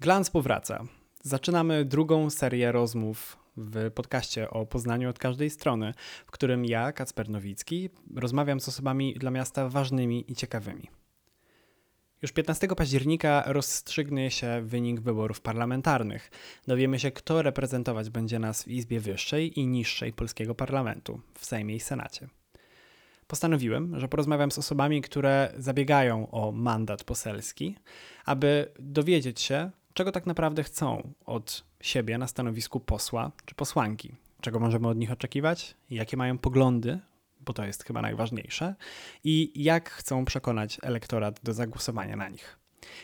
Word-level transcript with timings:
Glans 0.00 0.30
powraca. 0.30 0.84
Zaczynamy 1.22 1.84
drugą 1.84 2.30
serię 2.30 2.72
rozmów 2.72 3.36
w 3.56 3.90
podcaście 3.90 4.50
o 4.50 4.66
Poznaniu 4.66 5.10
od 5.10 5.18
każdej 5.18 5.50
strony, 5.50 5.94
w 6.26 6.30
którym 6.30 6.64
ja, 6.64 6.92
Kacper 6.92 7.28
Nowicki, 7.28 7.90
rozmawiam 8.16 8.60
z 8.60 8.68
osobami 8.68 9.14
dla 9.14 9.30
miasta 9.30 9.68
ważnymi 9.68 10.32
i 10.32 10.34
ciekawymi. 10.34 10.88
Już 12.22 12.32
15 12.32 12.68
października 12.68 13.44
rozstrzygnie 13.46 14.30
się 14.30 14.62
wynik 14.64 15.00
wyborów 15.00 15.40
parlamentarnych. 15.40 16.30
Dowiemy 16.66 16.98
się, 16.98 17.10
kto 17.10 17.42
reprezentować 17.42 18.10
będzie 18.10 18.38
nas 18.38 18.62
w 18.62 18.68
Izbie 18.68 19.00
Wyższej 19.00 19.60
i 19.60 19.66
Niższej 19.66 20.12
Polskiego 20.12 20.54
Parlamentu, 20.54 21.20
w 21.38 21.46
Sejmie 21.46 21.76
i 21.76 21.80
Senacie. 21.80 22.28
Postanowiłem, 23.26 24.00
że 24.00 24.08
porozmawiam 24.08 24.50
z 24.50 24.58
osobami, 24.58 25.02
które 25.02 25.52
zabiegają 25.56 26.30
o 26.30 26.52
mandat 26.52 27.04
poselski, 27.04 27.76
aby 28.24 28.72
dowiedzieć 28.78 29.40
się, 29.40 29.70
czego 29.98 30.12
tak 30.12 30.26
naprawdę 30.26 30.62
chcą 30.62 31.14
od 31.24 31.64
siebie 31.80 32.18
na 32.18 32.26
stanowisku 32.26 32.80
posła 32.80 33.32
czy 33.44 33.54
posłanki, 33.54 34.14
czego 34.40 34.60
możemy 34.60 34.88
od 34.88 34.98
nich 34.98 35.12
oczekiwać, 35.12 35.76
jakie 35.90 36.16
mają 36.16 36.38
poglądy, 36.38 36.98
bo 37.40 37.52
to 37.52 37.64
jest 37.64 37.84
chyba 37.84 38.02
najważniejsze, 38.02 38.74
i 39.24 39.62
jak 39.62 39.90
chcą 39.90 40.24
przekonać 40.24 40.78
elektorat 40.82 41.40
do 41.42 41.52
zagłosowania 41.52 42.16
na 42.16 42.28
nich. 42.28 42.58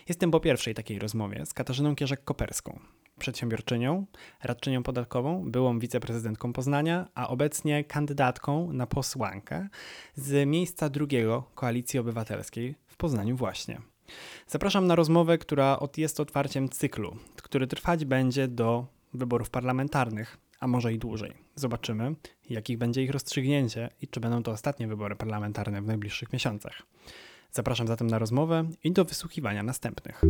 Jestem 0.08 0.30
po 0.30 0.40
pierwszej 0.40 0.74
takiej 0.74 0.98
rozmowie 0.98 1.46
z 1.46 1.54
Katarzyną 1.54 1.94
Kierzek-Koperską, 1.94 2.78
przedsiębiorczynią, 3.18 4.06
radczynią 4.42 4.82
podatkową, 4.82 5.50
byłą 5.50 5.78
wiceprezydentką 5.78 6.52
Poznania, 6.52 7.08
a 7.14 7.28
obecnie 7.28 7.84
kandydatką 7.84 8.72
na 8.72 8.86
posłankę 8.86 9.68
z 10.14 10.48
miejsca 10.48 10.88
drugiego 10.88 11.50
Koalicji 11.54 11.98
Obywatelskiej 11.98 12.74
w 12.86 12.96
Poznaniu 12.96 13.36
właśnie. 13.36 13.93
Zapraszam 14.46 14.86
na 14.86 14.94
rozmowę, 14.94 15.38
która 15.38 15.78
jest 15.96 16.20
otwarciem 16.20 16.68
cyklu, 16.68 17.16
który 17.36 17.66
trwać 17.66 18.04
będzie 18.04 18.48
do 18.48 18.86
wyborów 19.14 19.50
parlamentarnych, 19.50 20.38
a 20.60 20.66
może 20.66 20.92
i 20.92 20.98
dłużej. 20.98 21.32
Zobaczymy, 21.54 22.14
jakich 22.50 22.78
będzie 22.78 23.02
ich 23.02 23.10
rozstrzygnięcie 23.10 23.90
i 24.00 24.08
czy 24.08 24.20
będą 24.20 24.42
to 24.42 24.50
ostatnie 24.50 24.88
wybory 24.88 25.16
parlamentarne 25.16 25.82
w 25.82 25.86
najbliższych 25.86 26.32
miesiącach. 26.32 26.82
Zapraszam 27.52 27.86
zatem 27.86 28.06
na 28.06 28.18
rozmowę 28.18 28.64
i 28.84 28.92
do 28.92 29.04
wysłuchiwania 29.04 29.62
następnych. 29.62 30.22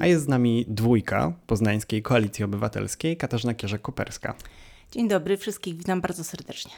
A 0.00 0.06
jest 0.06 0.24
z 0.24 0.28
nami 0.28 0.64
dwójka 0.68 1.32
poznańskiej 1.46 2.02
Koalicji 2.02 2.44
Obywatelskiej, 2.44 3.16
Katarzyna 3.16 3.54
Kierzek-Koperska. 3.54 4.34
Dzień 4.92 5.08
dobry, 5.08 5.36
wszystkich 5.36 5.76
witam 5.76 6.00
bardzo 6.00 6.24
serdecznie. 6.24 6.72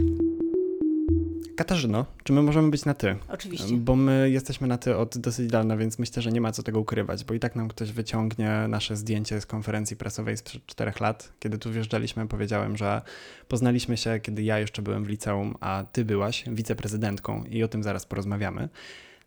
Katarzyno, 1.56 2.06
czy 2.24 2.32
my 2.32 2.42
możemy 2.42 2.70
być 2.70 2.84
na 2.84 2.94
ty? 2.94 3.16
Oczywiście. 3.28 3.77
Bo 3.77 3.96
my 3.96 4.30
jesteśmy 4.30 4.66
na 4.66 4.78
ty 4.78 4.96
od 4.96 5.18
dosyć 5.18 5.50
dawna, 5.50 5.77
więc 5.77 5.98
myślę, 5.98 6.22
że 6.22 6.33
nie 6.33 6.40
ma 6.40 6.52
co 6.52 6.62
tego 6.62 6.80
ukrywać, 6.80 7.24
bo 7.24 7.34
i 7.34 7.40
tak 7.40 7.56
nam 7.56 7.68
ktoś 7.68 7.92
wyciągnie 7.92 8.64
nasze 8.68 8.96
zdjęcie 8.96 9.40
z 9.40 9.46
konferencji 9.46 9.96
prasowej 9.96 10.36
sprzed 10.36 10.66
czterech 10.66 11.00
lat. 11.00 11.33
Kiedy 11.38 11.58
tu 11.58 11.72
wjeżdżaliśmy, 11.72 12.28
powiedziałem, 12.28 12.77
że 12.77 13.02
poznaliśmy 13.48 13.96
się, 13.96 14.20
kiedy 14.20 14.42
ja 14.42 14.58
jeszcze 14.58 14.83
byłem 14.83 15.05
w 15.05 15.08
liceum, 15.08 15.55
a 15.60 15.84
ty 15.92 16.05
byłaś 16.05 16.44
wiceprezydentką 16.46 17.44
i 17.44 17.62
o 17.62 17.68
tym 17.68 17.83
zaraz 17.83 18.06
porozmawiamy. 18.06 18.68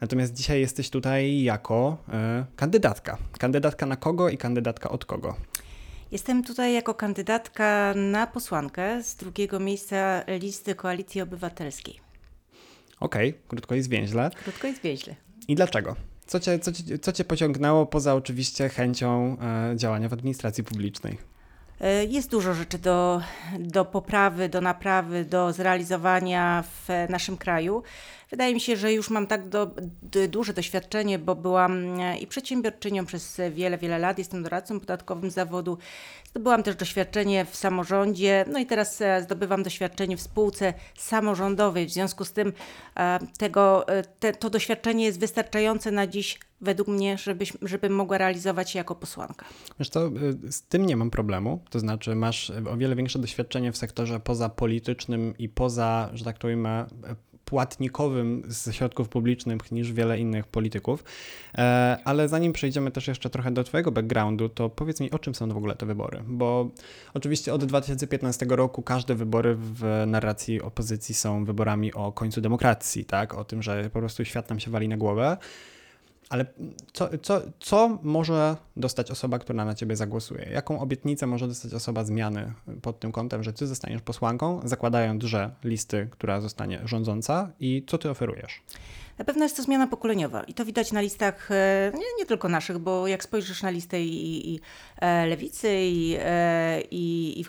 Natomiast 0.01 0.33
dzisiaj 0.33 0.59
jesteś 0.59 0.89
tutaj 0.89 1.41
jako 1.41 1.97
y, 2.07 2.11
kandydatka. 2.55 3.17
Kandydatka 3.37 3.85
na 3.85 3.95
kogo 3.95 4.29
i 4.29 4.37
kandydatka 4.37 4.89
od 4.89 5.05
kogo? 5.05 5.35
Jestem 6.15 6.43
tutaj 6.43 6.73
jako 6.73 6.93
kandydatka 6.93 7.93
na 7.95 8.27
posłankę 8.27 9.03
z 9.03 9.15
drugiego 9.15 9.59
miejsca 9.59 10.23
listy 10.39 10.75
Koalicji 10.75 11.21
Obywatelskiej. 11.21 11.99
Okej, 12.99 13.29
okay, 13.29 13.41
krótko 13.47 13.75
i 13.75 13.81
zwięźle. 13.81 14.31
Krótko 14.43 14.67
i 14.67 14.75
zwięźle. 14.75 15.15
I 15.47 15.55
dlaczego? 15.55 15.95
Co 16.25 16.39
cię, 16.39 16.59
co, 16.59 16.71
cię, 16.71 16.99
co 16.99 17.11
cię 17.11 17.23
pociągnęło 17.23 17.85
poza 17.85 18.15
oczywiście 18.15 18.69
chęcią 18.69 19.37
e, 19.39 19.77
działania 19.77 20.09
w 20.09 20.13
administracji 20.13 20.63
publicznej? 20.63 21.17
E, 21.81 22.05
jest 22.05 22.29
dużo 22.29 22.53
rzeczy 22.53 22.77
do, 22.77 23.21
do 23.59 23.85
poprawy, 23.85 24.49
do 24.49 24.61
naprawy, 24.61 25.25
do 25.25 25.53
zrealizowania 25.53 26.63
w 26.63 27.09
naszym 27.09 27.37
kraju. 27.37 27.83
Wydaje 28.29 28.53
mi 28.53 28.59
się, 28.59 28.75
że 28.75 28.93
już 28.93 29.09
mam 29.09 29.27
tak 29.27 29.49
do, 29.49 29.71
do, 30.01 30.27
duże 30.27 30.53
doświadczenie, 30.53 31.19
bo 31.19 31.35
byłam 31.35 31.99
e, 31.99 32.17
i 32.17 32.27
przedsiębiorczynią 32.27 33.05
przez 33.05 33.41
wiele, 33.51 33.77
wiele 33.77 33.99
lat, 33.99 34.17
jestem 34.17 34.43
doradcą 34.43 34.79
podatkowym 34.79 35.31
zawodu. 35.31 35.77
Zdobyłam 36.29 36.63
też 36.63 36.75
doświadczenie 36.75 37.45
w 37.45 37.55
samorządzie, 37.55 38.45
no 38.51 38.59
i 38.59 38.65
teraz 38.65 39.01
e, 39.01 39.21
zdobywam 39.21 39.63
doświadczenie 39.63 40.17
w 40.17 40.21
spółce 40.21 40.73
samorządowej. 40.97 41.85
W 41.85 41.91
związku 41.91 42.25
z 42.25 42.31
tym 42.31 42.53
tego, 43.37 43.85
te, 44.19 44.33
to 44.33 44.49
doświadczenie 44.49 45.05
jest 45.05 45.19
wystarczające 45.19 45.91
na 45.91 46.07
dziś 46.07 46.39
według 46.61 46.87
mnie, 46.87 47.17
żebyś, 47.17 47.53
żebym 47.61 47.95
mogła 47.95 48.17
realizować 48.17 48.71
się 48.71 48.79
jako 48.79 48.95
posłanka. 48.95 49.45
Wiesz 49.79 49.89
to 49.89 50.11
z 50.49 50.61
tym 50.61 50.85
nie 50.85 50.97
mam 50.97 51.11
problemu, 51.11 51.63
to 51.69 51.79
znaczy 51.79 52.15
masz 52.15 52.51
o 52.69 52.77
wiele 52.77 52.95
większe 52.95 53.19
doświadczenie 53.19 53.71
w 53.71 53.77
sektorze 53.77 54.19
pozapolitycznym 54.19 55.33
i 55.37 55.49
poza, 55.49 56.09
że 56.13 56.25
tak 56.25 56.37
to 56.37 56.47
ujmę, 56.47 56.85
płatnikowym 57.45 58.43
ze 58.47 58.73
środków 58.73 59.09
publicznych 59.09 59.71
niż 59.71 59.93
wiele 59.93 60.19
innych 60.19 60.47
polityków. 60.47 61.03
E, 61.57 61.97
ale 62.03 62.29
zanim 62.29 62.53
przejdziemy 62.53 62.91
też 62.91 63.07
jeszcze 63.07 63.29
trochę 63.29 63.51
do 63.51 63.63
Twojego 63.63 63.91
backgroundu, 63.91 64.49
to 64.49 64.69
powiedz 64.69 64.99
mi, 64.99 65.11
o 65.11 65.19
czym 65.19 65.35
są 65.35 65.49
w 65.49 65.57
ogóle 65.57 65.75
te 65.75 65.85
wybory? 65.85 66.23
Bo 66.27 66.69
oczywiście 67.13 67.53
od 67.53 67.65
2015 67.65 68.45
roku 68.49 68.81
każde 68.81 69.15
wybory 69.15 69.55
w 69.59 70.03
narracji 70.07 70.61
opozycji 70.61 71.15
są 71.15 71.45
wyborami 71.45 71.93
o 71.93 72.11
końcu 72.11 72.41
demokracji, 72.41 73.05
tak? 73.05 73.33
O 73.33 73.43
tym, 73.43 73.63
że 73.63 73.89
po 73.93 73.99
prostu 73.99 74.25
świat 74.25 74.49
nam 74.49 74.59
się 74.59 74.71
wali 74.71 74.87
na 74.87 74.97
głowę. 74.97 75.37
Ale 76.29 76.45
co, 76.93 77.09
co, 77.21 77.41
co 77.59 77.99
może 78.03 78.57
dostać 78.77 79.11
osoba, 79.11 79.39
która 79.39 79.65
na 79.65 79.75
ciebie 79.75 79.95
zagłosuje? 79.95 80.49
Jaką 80.53 80.79
obietnicę 80.79 81.27
może 81.27 81.47
dostać 81.47 81.73
osoba 81.73 82.03
zmiany 82.03 82.53
pod 82.81 82.99
tym 82.99 83.11
kątem, 83.11 83.43
że 83.43 83.53
ty 83.53 83.67
zostaniesz 83.67 84.01
posłanką, 84.01 84.59
zakładając, 84.63 85.23
że 85.23 85.51
listy, 85.63 86.07
która 86.11 86.41
zostanie 86.41 86.81
rządząca 86.85 87.51
i 87.59 87.83
co 87.87 87.97
ty 87.97 88.09
oferujesz? 88.09 88.61
Na 89.17 89.25
pewno 89.25 89.45
jest 89.45 89.57
to 89.57 89.63
zmiana 89.63 89.87
pokoleniowa 89.87 90.43
i 90.43 90.53
to 90.53 90.65
widać 90.65 90.91
na 90.91 91.01
listach 91.01 91.51
e, 91.51 91.91
nie, 91.93 92.05
nie 92.19 92.25
tylko 92.25 92.49
naszych, 92.49 92.77
bo 92.77 93.07
jak 93.07 93.23
spojrzysz 93.23 93.63
na 93.63 93.69
listę 93.69 94.01
i, 94.01 94.53
i 94.53 94.59
e, 95.01 95.25
lewicy 95.25 95.69
i, 95.73 96.15
e, 96.19 96.81
i, 96.91 97.43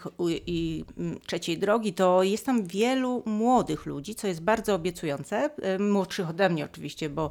i, 0.46 0.84
mm, 0.98 1.20
trzeciej 1.26 1.58
drogi, 1.58 1.92
to 1.92 2.22
jest 2.22 2.46
tam 2.46 2.66
wielu 2.66 3.22
młodych 3.26 3.86
ludzi, 3.86 4.14
co 4.14 4.26
jest 4.26 4.42
bardzo 4.42 4.74
obiecujące, 4.74 5.50
młodszych 5.78 6.30
ode 6.30 6.48
mnie 6.48 6.64
oczywiście, 6.64 7.08
bo 7.08 7.30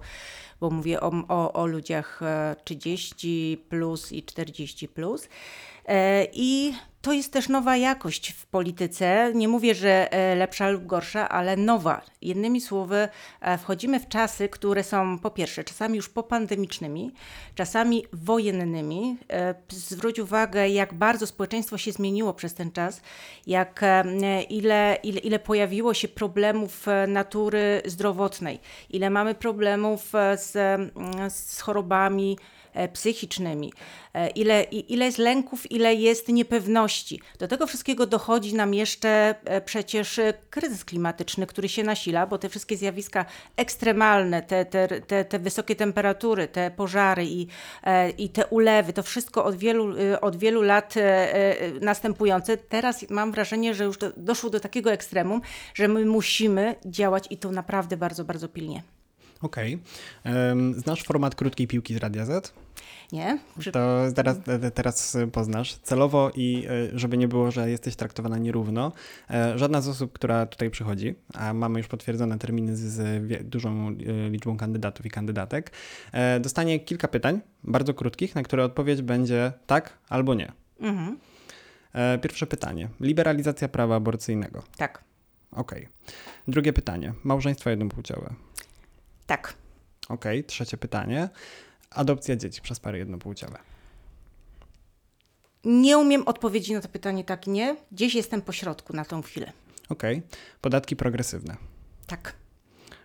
bo 0.59 0.69
mówię 0.69 1.01
o, 1.01 1.11
o, 1.27 1.53
o 1.53 1.65
ludziach 1.65 2.19
30 2.63 3.65
plus 3.69 4.11
i 4.11 4.23
40 4.23 4.87
plus. 4.87 5.27
I 6.33 6.73
to 7.05 7.13
jest 7.13 7.33
też 7.33 7.49
nowa 7.49 7.77
jakość 7.77 8.31
w 8.31 8.45
polityce. 8.45 9.31
Nie 9.35 9.47
mówię, 9.47 9.75
że 9.75 10.13
e, 10.13 10.35
lepsza 10.35 10.69
lub 10.69 10.85
gorsza, 10.85 11.29
ale 11.29 11.57
nowa. 11.57 12.01
Jednymi 12.21 12.61
słowy, 12.61 13.07
e, 13.41 13.57
wchodzimy 13.57 13.99
w 13.99 14.07
czasy, 14.07 14.49
które 14.49 14.83
są 14.83 15.19
po 15.19 15.31
pierwsze 15.31 15.63
czasami 15.63 15.95
już 15.95 16.09
popandemicznymi, 16.09 17.11
czasami 17.55 18.05
wojennymi. 18.13 19.17
E, 19.31 19.55
zwróć 19.69 20.19
uwagę, 20.19 20.69
jak 20.69 20.93
bardzo 20.93 21.27
społeczeństwo 21.27 21.77
się 21.77 21.91
zmieniło 21.91 22.33
przez 22.33 22.53
ten 22.53 22.71
czas, 22.71 23.01
jak 23.47 23.81
ile, 24.49 24.97
ile, 25.03 25.19
ile 25.19 25.39
pojawiło 25.39 25.93
się 25.93 26.07
problemów 26.07 26.85
natury 27.07 27.81
zdrowotnej, 27.85 28.59
ile 28.89 29.09
mamy 29.09 29.35
problemów 29.35 30.11
z, 30.35 30.51
z 31.33 31.61
chorobami 31.61 32.37
psychicznymi, 32.93 33.73
e, 34.13 34.29
ile, 34.29 34.63
ile 34.63 35.05
jest 35.05 35.17
lęków, 35.17 35.71
ile 35.71 35.95
jest 35.95 36.27
niepewności. 36.27 37.21
Do 37.39 37.47
tego 37.47 37.67
wszystkiego 37.67 38.05
dochodzi 38.05 38.55
nam 38.55 38.73
jeszcze 38.73 39.35
e, 39.45 39.61
przecież 39.61 40.19
kryzys 40.49 40.85
klimatyczny, 40.85 41.47
który 41.47 41.69
się 41.69 41.83
nasila, 41.83 42.27
bo 42.27 42.37
te 42.37 42.49
wszystkie 42.49 42.77
zjawiska 42.77 43.25
ekstremalne, 43.57 44.41
te, 44.41 44.65
te, 44.65 44.87
te, 44.87 45.25
te 45.25 45.39
wysokie 45.39 45.75
temperatury, 45.75 46.47
te 46.47 46.71
pożary 46.71 47.25
i, 47.25 47.47
i 48.17 48.29
te 48.29 48.45
ulewy, 48.45 48.93
to 48.93 49.03
wszystko 49.03 49.45
od 49.45 49.55
wielu, 49.55 49.95
od 50.21 50.35
wielu 50.35 50.61
lat 50.61 50.93
następujące. 51.81 52.57
Teraz 52.57 53.09
mam 53.09 53.31
wrażenie, 53.31 53.73
że 53.73 53.83
już 53.83 53.97
doszło 54.17 54.49
do 54.49 54.59
takiego 54.59 54.91
ekstremum, 54.91 55.41
że 55.73 55.87
my 55.87 56.05
musimy 56.05 56.75
działać 56.85 57.27
i 57.29 57.37
to 57.37 57.51
naprawdę 57.51 57.97
bardzo, 57.97 58.25
bardzo 58.25 58.47
pilnie. 58.47 58.94
Okej. 59.41 59.79
Okay. 60.23 60.73
Znasz 60.73 61.03
format 61.03 61.35
krótkiej 61.35 61.67
piłki 61.67 61.93
z 61.93 61.97
Radia 61.97 62.25
Z? 62.25 62.53
Nie? 63.11 63.39
To 63.71 64.01
teraz, 64.15 64.37
teraz 64.73 65.17
poznasz. 65.31 65.75
Celowo 65.75 66.31
i 66.35 66.65
e, 66.93 66.99
żeby 66.99 67.17
nie 67.17 67.27
było, 67.27 67.51
że 67.51 67.69
jesteś 67.69 67.95
traktowana 67.95 68.37
nierówno, 68.37 68.91
e, 69.29 69.57
żadna 69.57 69.81
z 69.81 69.87
osób, 69.87 70.13
która 70.13 70.45
tutaj 70.45 70.69
przychodzi, 70.69 71.15
a 71.33 71.53
mamy 71.53 71.79
już 71.79 71.87
potwierdzone 71.87 72.39
terminy 72.39 72.75
z, 72.75 73.23
dużą 73.43 73.87
e, 73.87 74.29
liczbą 74.29 74.57
kandydatów 74.57 75.05
i 75.05 75.09
kandydatek, 75.09 75.71
dostanie 76.39 76.79
kilka 76.79 77.07
pytań, 77.07 77.41
bardzo 77.63 77.93
krótkich, 77.93 78.35
na 78.35 78.43
które 78.43 78.63
odpowiedź 78.63 79.01
będzie 79.01 79.51
tak 79.67 79.97
albo 80.09 80.33
nie. 80.33 80.51
Mhm. 80.79 81.17
Pierwsze 82.21 82.47
pytanie. 82.47 82.89
Liberalizacja 82.99 83.67
prawa 83.67 83.95
aborcyjnego. 83.95 84.63
Tak. 84.77 85.03
Okej. 85.51 85.87
Drugie 86.47 86.73
pytanie. 86.73 87.13
Małżeństwo 87.23 87.69
jednopłciowe. 87.69 88.33
Tak. 89.25 89.53
Okej. 90.09 90.43
Trzecie 90.43 90.77
pytanie. 90.77 91.29
Adopcja 91.89 92.35
dzieci 92.35 92.61
przez 92.61 92.79
pary 92.79 92.97
jednopłciowe. 92.97 93.57
Nie 95.63 95.97
umiem 95.97 96.23
odpowiedzi 96.27 96.73
na 96.73 96.81
to 96.81 96.89
pytanie 96.89 97.23
tak, 97.23 97.47
nie. 97.47 97.75
Gdzieś 97.91 98.15
jestem 98.15 98.41
po 98.41 98.51
środku 98.51 98.93
na 98.93 99.05
tą 99.05 99.21
chwilę. 99.21 99.51
Okej. 99.89 100.21
Podatki 100.61 100.95
progresywne. 100.95 101.57
Tak. 102.07 102.35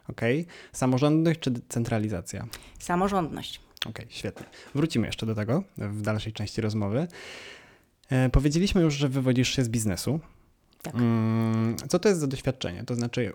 Okej. 0.09 0.47
Samorządność 0.73 1.41
czy 1.41 1.53
centralizacja? 1.69 2.47
Samorządność. 2.79 3.61
Okej, 3.87 4.07
świetnie. 4.09 4.47
Wrócimy 4.75 5.07
jeszcze 5.07 5.27
do 5.27 5.35
tego 5.35 5.65
w 5.77 6.03
dalszej 6.03 6.33
części 6.33 6.61
rozmowy. 6.61 7.09
E, 8.11 8.31
powiedzieliśmy 8.31 8.83
już, 8.83 8.95
że 8.95 9.09
wywodzisz 9.09 9.57
się 9.57 9.65
z 9.65 9.69
biznesu. 9.69 10.21
Tak. 10.83 10.95
Mm, 10.95 11.77
Co 11.89 11.99
to 11.99 12.09
jest 12.09 12.21
za 12.21 12.27
doświadczenie? 12.27 12.85
To 12.85 12.95
znaczy, 12.95 13.33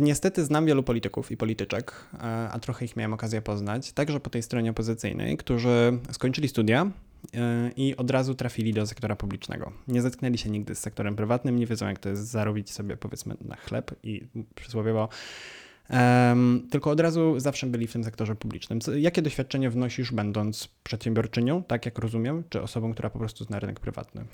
niestety 0.00 0.44
znam 0.44 0.66
wielu 0.66 0.82
polityków 0.82 1.30
i 1.30 1.36
polityczek, 1.36 1.92
e, 2.14 2.18
a 2.52 2.58
trochę 2.58 2.84
ich 2.84 2.96
miałem 2.96 3.12
okazję 3.12 3.42
poznać, 3.42 3.92
także 3.92 4.20
po 4.20 4.30
tej 4.30 4.42
stronie 4.42 4.70
opozycyjnej, 4.70 5.36
którzy 5.36 5.98
skończyli 6.12 6.48
studia 6.48 6.90
e, 7.34 7.70
i 7.76 7.96
od 7.96 8.10
razu 8.10 8.34
trafili 8.34 8.72
do 8.72 8.86
sektora 8.86 9.16
publicznego. 9.16 9.72
Nie 9.88 10.02
zetknęli 10.02 10.38
się 10.38 10.50
nigdy 10.50 10.74
z 10.74 10.78
sektorem 10.78 11.16
prywatnym, 11.16 11.58
nie 11.58 11.66
wiedzą 11.66 11.86
jak 11.86 11.98
to 11.98 12.08
jest 12.08 12.26
zarobić 12.26 12.70
sobie 12.70 12.96
powiedzmy 12.96 13.34
na 13.40 13.56
chleb 13.56 13.90
i 14.02 14.26
przysłowiowo 14.54 15.08
Em, 15.90 16.68
tylko 16.70 16.90
od 16.90 17.00
razu 17.00 17.40
zawsze 17.40 17.66
byli 17.66 17.86
w 17.86 17.92
tym 17.92 18.04
sektorze 18.04 18.36
publicznym. 18.36 18.80
Co, 18.80 18.94
jakie 18.94 19.22
doświadczenie 19.22 19.70
wnosisz, 19.70 20.12
będąc 20.12 20.68
przedsiębiorczynią, 20.82 21.62
tak 21.62 21.86
jak 21.86 21.98
rozumiem, 21.98 22.44
czy 22.48 22.62
osobą, 22.62 22.92
która 22.92 23.10
po 23.10 23.18
prostu 23.18 23.44
zna 23.44 23.58
rynek 23.58 23.80
prywatny? 23.80 24.24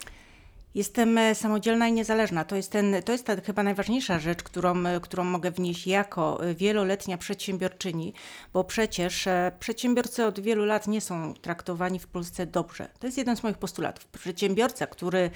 Jestem 0.75 1.19
e, 1.19 1.35
samodzielna 1.35 1.89
i 1.89 1.93
niezależna. 1.93 2.45
To 2.45 2.57
jest, 2.57 2.73
ten, 2.73 2.97
to 3.05 3.13
jest 3.13 3.27
ta 3.27 3.37
chyba 3.37 3.63
najważniejsza 3.63 4.19
rzecz, 4.19 4.43
którą, 4.43 4.87
e, 4.87 5.01
którą 5.01 5.25
mogę 5.25 5.51
wnieść 5.51 5.87
jako 5.87 6.45
e, 6.45 6.55
wieloletnia 6.55 7.19
przedsiębiorczyni, 7.19 8.13
bo 8.53 8.65
przecież 8.65 9.29
przedsiębiorcy 9.61 10.27
od 10.27 10.41
wielu 10.41 10.65
lat 10.65 10.89
nie 10.89 11.01
są 11.01 11.35
traktowani 11.35 11.99
w 11.99 12.07
Polsce 12.07 12.47
dobrze. 12.47 12.89
To 12.99 13.07
jest 13.07 13.19
jeden 13.19 13.37
z 13.37 13.43
moich 13.43 13.59
postulatów. 13.59 14.07
Przedsiębiorca, 14.07 14.87
który, 14.87 15.31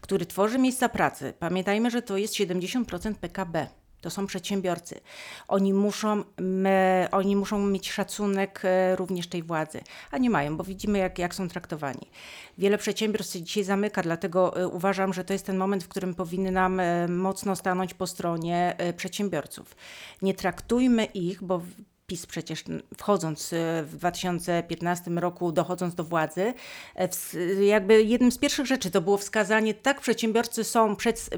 który 0.00 0.26
tworzy 0.26 0.58
miejsca 0.58 0.88
pracy, 0.88 1.32
pamiętajmy, 1.38 1.90
że 1.90 2.02
to 2.02 2.16
jest 2.16 2.34
70% 2.34 3.14
PKB. 3.14 3.66
To 4.04 4.10
są 4.10 4.26
przedsiębiorcy. 4.26 5.00
Oni 5.48 5.72
muszą, 5.72 6.24
me, 6.38 7.08
oni 7.12 7.36
muszą 7.36 7.66
mieć 7.66 7.92
szacunek 7.92 8.60
e, 8.64 8.96
również 8.96 9.26
tej 9.26 9.42
władzy, 9.42 9.80
a 10.10 10.18
nie 10.18 10.30
mają, 10.30 10.56
bo 10.56 10.64
widzimy, 10.64 10.98
jak, 10.98 11.18
jak 11.18 11.34
są 11.34 11.48
traktowani. 11.48 12.10
Wiele 12.58 12.78
przedsiębiorstw 12.78 13.32
się 13.32 13.42
dzisiaj 13.42 13.64
zamyka, 13.64 14.02
dlatego 14.02 14.56
e, 14.56 14.68
uważam, 14.68 15.12
że 15.12 15.24
to 15.24 15.32
jest 15.32 15.46
ten 15.46 15.56
moment, 15.56 15.84
w 15.84 15.88
którym 15.88 16.14
powinny 16.14 16.50
nam 16.50 16.80
e, 16.80 17.08
mocno 17.08 17.56
stanąć 17.56 17.94
po 17.94 18.06
stronie 18.06 18.76
przedsiębiorców. 18.96 19.76
Nie 20.22 20.34
traktujmy 20.34 21.04
ich, 21.04 21.42
bo 21.42 21.62
PiS 22.06 22.26
przecież 22.26 22.64
wchodząc 22.96 23.52
e, 23.52 23.82
w 23.82 23.96
2015 23.96 25.10
roku, 25.10 25.52
dochodząc 25.52 25.94
do 25.94 26.04
władzy, 26.04 26.54
e, 26.96 27.64
jakby 27.64 28.02
jednym 28.02 28.32
z 28.32 28.38
pierwszych 28.38 28.66
rzeczy 28.66 28.90
to 28.90 29.00
było 29.00 29.18
wskazanie, 29.18 29.74
tak 29.74 30.00
przedsiębiorcy 30.00 30.64
są 30.64 30.96
przed, 30.96 31.30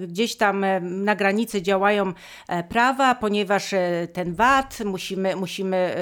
e, 0.00 0.06
gdzieś 0.06 0.36
tam 0.36 0.64
na 0.80 1.14
granicy 1.14 1.62
działają 1.62 2.12
prawa, 2.68 3.14
ponieważ 3.14 3.74
ten 4.12 4.34
VAT, 4.34 4.78
musimy, 4.84 5.36
musimy 5.36 5.96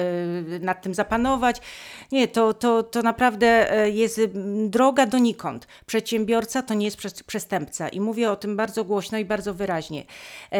nad 0.61 0.81
tym 0.81 0.93
zapanować. 0.93 1.61
Nie, 2.11 2.27
to, 2.27 2.53
to, 2.53 2.83
to 2.83 3.01
naprawdę 3.01 3.67
jest 3.93 4.21
droga 4.67 5.05
donikąd. 5.05 5.67
Przedsiębiorca 5.85 6.61
to 6.61 6.73
nie 6.73 6.85
jest 6.85 6.97
przes- 6.97 7.23
przestępca 7.23 7.89
i 7.89 7.99
mówię 7.99 8.31
o 8.31 8.35
tym 8.35 8.57
bardzo 8.57 8.83
głośno 8.83 9.17
i 9.17 9.25
bardzo 9.25 9.53
wyraźnie. 9.53 10.03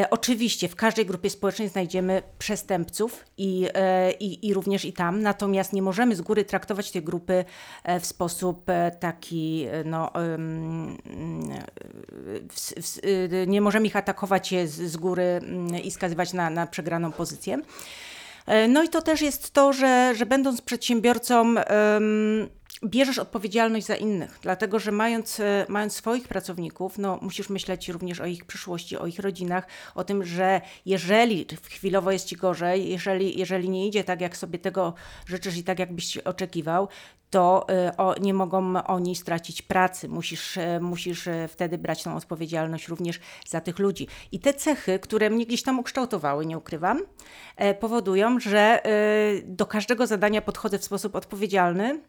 Oczywiście 0.10 0.68
w 0.68 0.76
każdej 0.76 1.06
grupie 1.06 1.30
społecznej 1.30 1.68
znajdziemy 1.68 2.22
przestępców 2.40 2.59
i, 3.38 3.68
e, 3.74 4.12
i, 4.12 4.48
i 4.48 4.54
również 4.54 4.86
i 4.86 4.94
tam, 4.94 5.22
natomiast 5.22 5.74
nie 5.74 5.82
możemy 5.82 6.16
z 6.16 6.22
góry 6.22 6.46
traktować 6.46 6.92
tej 6.92 7.04
grupy 7.04 7.46
e, 7.84 8.00
w 8.00 8.06
sposób 8.06 8.70
e, 8.70 8.92
taki, 8.92 9.68
no, 9.86 10.12
w, 12.52 12.74
w, 12.82 13.00
nie 13.48 13.62
możemy 13.62 13.88
ich 13.88 13.96
atakować 13.96 14.52
je 14.52 14.68
z, 14.68 14.92
z 14.92 14.98
góry 14.98 15.24
mm, 15.24 15.84
i 15.84 15.92
skazywać 15.92 16.34
na, 16.34 16.50
na 16.50 16.68
przegraną 16.68 17.12
pozycję. 17.12 17.58
No 18.70 18.84
i 18.84 18.90
to 18.90 19.02
też 19.02 19.22
jest 19.22 19.52
to, 19.52 19.74
że, 19.74 20.14
że 20.16 20.26
będąc 20.26 20.62
przedsiębiorcą, 20.62 21.56
bierzesz 22.86 23.20
odpowiedzialność 23.20 23.86
za 23.86 23.96
innych, 23.96 24.40
dlatego 24.42 24.80
że 24.80 24.92
mając, 24.92 25.40
e, 25.40 25.66
mając 25.70 25.94
swoich 25.96 26.28
pracowników, 26.28 26.98
no, 26.98 27.20
musisz 27.22 27.50
myśleć 27.50 27.90
również 27.90 28.20
o 28.20 28.26
ich 28.26 28.46
przyszłości, 28.46 28.98
o 28.98 29.08
ich 29.08 29.20
rodzinach, 29.20 29.68
o 29.96 30.04
tym, 30.04 30.26
że 30.26 30.62
jeżeli 30.86 31.46
chwilowo 31.70 32.12
jest 32.12 32.26
ci 32.26 32.36
gorzej, 32.36 32.90
jeżeli, 32.90 33.40
jeżeli 33.40 33.70
nie 33.70 33.88
idzie 33.88 34.04
tak, 34.04 34.22
jak 34.22 34.38
sobie 34.38 34.60
tego 34.60 34.94
życzysz 35.26 35.58
i 35.58 35.64
tak, 35.64 35.80
jakbyś 35.80 36.18
oczekiwał, 36.18 36.88
to 37.30 37.66
e, 37.70 37.98
o, 37.98 38.16
nie 38.20 38.34
mogą 38.34 38.84
oni 38.84 39.16
stracić 39.16 39.62
pracy. 39.62 40.10
Musisz, 40.10 40.58
e, 40.58 40.80
musisz 40.80 41.30
wtedy 41.48 41.78
brać 41.78 42.04
tą 42.04 42.16
odpowiedzialność 42.16 42.88
również 42.88 43.20
za 43.48 43.62
tych 43.62 43.80
ludzi. 43.80 44.08
I 44.32 44.40
te 44.40 44.54
cechy, 44.54 45.00
które 45.00 45.30
mnie 45.30 45.46
gdzieś 45.46 45.64
tam 45.64 45.80
ukształtowały, 45.80 46.46
nie 46.46 46.58
ukrywam, 46.58 47.00
powodują, 47.80 48.40
że 48.40 48.82
do 49.46 49.66
każdego 49.66 50.08
zadania 50.08 50.42
podchodzę 50.42 50.80
w 50.80 50.84
sposób 50.84 51.16
odpowiedzialny. 51.16 52.00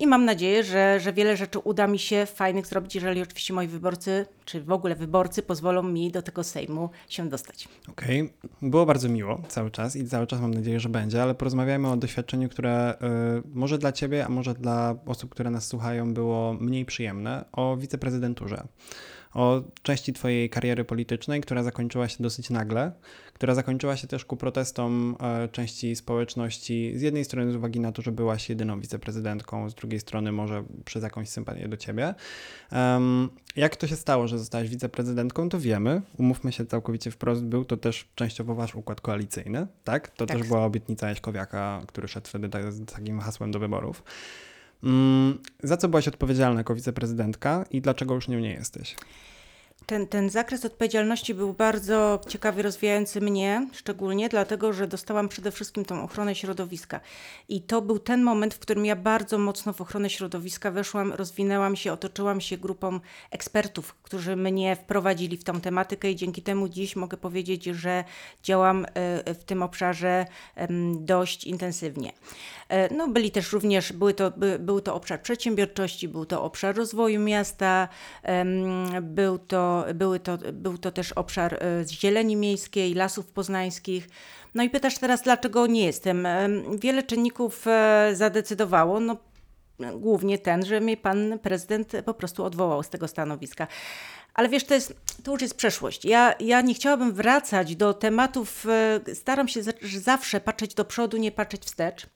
I 0.00 0.06
mam 0.06 0.24
nadzieję, 0.24 0.64
że, 0.64 1.00
że 1.00 1.12
wiele 1.12 1.36
rzeczy 1.36 1.58
uda 1.58 1.86
mi 1.86 1.98
się 1.98 2.26
fajnych 2.26 2.66
zrobić, 2.66 2.94
jeżeli 2.94 3.22
oczywiście 3.22 3.54
moi 3.54 3.66
wyborcy, 3.66 4.26
czy 4.44 4.62
w 4.62 4.72
ogóle 4.72 4.94
wyborcy 4.94 5.42
pozwolą 5.42 5.82
mi 5.82 6.10
do 6.10 6.22
tego 6.22 6.44
Sejmu 6.44 6.90
się 7.08 7.28
dostać. 7.28 7.68
Okej, 7.88 8.32
było 8.62 8.86
bardzo 8.86 9.08
miło 9.08 9.40
cały 9.48 9.70
czas 9.70 9.96
i 9.96 10.06
cały 10.06 10.26
czas 10.26 10.40
mam 10.40 10.54
nadzieję, 10.54 10.80
że 10.80 10.88
będzie, 10.88 11.22
ale 11.22 11.34
porozmawiajmy 11.34 11.90
o 11.90 11.96
doświadczeniu, 11.96 12.48
które 12.48 12.94
y, 12.94 13.42
może 13.54 13.78
dla 13.78 13.92
Ciebie, 13.92 14.26
a 14.26 14.28
może 14.28 14.54
dla 14.54 14.94
osób, 15.06 15.30
które 15.30 15.50
nas 15.50 15.66
słuchają, 15.66 16.14
było 16.14 16.54
mniej 16.54 16.84
przyjemne, 16.84 17.44
o 17.52 17.76
wiceprezydenturze. 17.76 18.66
O 19.34 19.62
części 19.82 20.12
Twojej 20.12 20.50
kariery 20.50 20.84
politycznej, 20.84 21.40
która 21.40 21.62
zakończyła 21.62 22.08
się 22.08 22.22
dosyć 22.22 22.50
nagle, 22.50 22.92
która 23.38 23.54
zakończyła 23.54 23.96
się 23.96 24.06
też 24.06 24.24
ku 24.24 24.36
protestom 24.36 25.16
e, 25.20 25.48
części 25.48 25.96
społeczności. 25.96 26.92
Z 26.96 27.02
jednej 27.02 27.24
strony 27.24 27.52
z 27.52 27.56
uwagi 27.56 27.80
na 27.80 27.92
to, 27.92 28.02
że 28.02 28.12
byłaś 28.12 28.48
jedyną 28.48 28.80
wiceprezydentką, 28.80 29.70
z 29.70 29.74
drugiej 29.74 30.00
strony 30.00 30.32
może 30.32 30.64
przez 30.84 31.02
jakąś 31.02 31.28
sympatię 31.28 31.68
do 31.68 31.76
Ciebie. 31.76 32.14
Jak 33.56 33.76
to 33.76 33.86
się 33.86 33.96
stało, 33.96 34.28
że 34.28 34.38
zostałaś 34.38 34.68
wiceprezydentką, 34.68 35.48
to 35.48 35.60
wiemy. 35.60 36.02
Umówmy 36.18 36.52
się 36.52 36.66
całkowicie 36.66 37.10
wprost, 37.10 37.44
był 37.44 37.64
to 37.64 37.76
też 37.76 38.08
częściowo 38.14 38.54
wasz 38.54 38.74
układ 38.74 39.00
koalicyjny, 39.00 39.66
tak? 39.84 40.08
To 40.08 40.26
Tak. 40.26 40.38
też 40.38 40.46
była 40.46 40.64
obietnica 40.64 41.08
Jaśkowiaka, 41.08 41.82
który 41.86 42.08
szedł 42.08 42.28
wtedy 42.28 42.48
tak, 42.48 42.72
z 42.72 42.86
takim 42.86 43.20
hasłem 43.20 43.50
do 43.50 43.58
wyborów. 43.58 44.02
Mm, 44.84 45.38
za 45.62 45.76
co 45.76 45.88
byłaś 45.88 46.08
odpowiedzialna 46.08 46.60
jako 46.60 46.74
wiceprezydentka 46.74 47.64
i 47.70 47.80
dlaczego 47.80 48.14
już 48.14 48.28
nią 48.28 48.38
nie 48.38 48.52
jesteś? 48.52 48.96
Ten, 49.86 50.06
ten 50.06 50.30
zakres 50.30 50.64
odpowiedzialności 50.64 51.34
był 51.34 51.52
bardzo 51.52 52.20
ciekawy, 52.28 52.62
rozwijający 52.62 53.20
mnie, 53.20 53.68
szczególnie 53.72 54.28
dlatego, 54.28 54.72
że 54.72 54.86
dostałam 54.86 55.28
przede 55.28 55.50
wszystkim 55.50 55.84
tą 55.84 56.02
ochronę 56.04 56.34
środowiska. 56.34 57.00
I 57.48 57.62
to 57.62 57.82
był 57.82 57.98
ten 57.98 58.22
moment, 58.22 58.54
w 58.54 58.58
którym 58.58 58.86
ja 58.86 58.96
bardzo 58.96 59.38
mocno 59.38 59.72
w 59.72 59.80
ochronę 59.80 60.10
środowiska 60.10 60.70
weszłam, 60.70 61.12
rozwinęłam 61.12 61.76
się, 61.76 61.92
otoczyłam 61.92 62.40
się 62.40 62.56
grupą 62.58 63.00
ekspertów, 63.30 63.94
którzy 64.02 64.36
mnie 64.36 64.76
wprowadzili 64.76 65.36
w 65.36 65.44
tą 65.44 65.60
tematykę 65.60 66.10
i 66.10 66.16
dzięki 66.16 66.42
temu 66.42 66.68
dziś 66.68 66.96
mogę 66.96 67.16
powiedzieć, 67.16 67.64
że 67.64 68.04
działam 68.42 68.86
e, 68.94 69.34
w 69.34 69.44
tym 69.44 69.62
obszarze 69.62 70.26
dość 71.00 71.44
intensywnie. 71.44 72.12
E, 72.68 72.94
No, 72.94 73.08
byli 73.08 73.30
też 73.30 73.52
również, 73.52 73.92
były 73.92 74.14
to, 74.14 74.30
by, 74.30 74.58
był 74.58 74.80
to 74.80 74.94
obszar 74.94 75.22
przedsiębiorczości, 75.22 76.08
był 76.08 76.26
to 76.26 76.42
obszar 76.42 76.76
rozwoju 76.76 77.20
miasta, 77.20 77.88
był 79.02 79.38
to, 79.38 79.67
były 79.94 80.20
to, 80.20 80.38
był 80.52 80.78
to 80.78 80.90
też 80.90 81.12
obszar 81.12 81.54
e, 81.54 81.58
zieleni 81.90 82.36
miejskiej, 82.36 82.94
lasów 82.94 83.26
poznańskich. 83.26 84.08
No 84.54 84.62
i 84.62 84.70
pytasz 84.70 84.98
teraz, 84.98 85.22
dlaczego 85.22 85.66
nie 85.66 85.84
jestem? 85.84 86.26
Em, 86.26 86.78
Wiele 86.78 87.02
czynników 87.02 87.66
e, 87.66 88.10
zadecydowało. 88.14 89.00
No, 89.00 89.16
głównie 89.96 90.38
ten, 90.38 90.66
że 90.66 90.80
mnie 90.80 90.96
pan 90.96 91.38
prezydent 91.42 91.92
po 92.04 92.14
prostu 92.14 92.44
odwołał 92.44 92.82
z 92.82 92.88
tego 92.88 93.08
stanowiska. 93.08 93.66
Ale 94.34 94.48
wiesz, 94.48 94.64
to, 94.64 94.74
jest, 94.74 94.94
to 95.24 95.32
już 95.32 95.42
jest 95.42 95.54
przeszłość. 95.54 96.04
Ja, 96.04 96.34
ja 96.40 96.60
nie 96.60 96.74
chciałabym 96.74 97.12
wracać 97.12 97.76
do 97.76 97.94
tematów, 97.94 98.66
e, 99.08 99.14
staram 99.14 99.48
się 99.48 99.62
za- 99.62 99.72
zawsze 100.02 100.40
patrzeć 100.40 100.74
do 100.74 100.84
przodu, 100.84 101.16
nie 101.16 101.32
patrzeć 101.32 101.64
wstecz. 101.64 102.06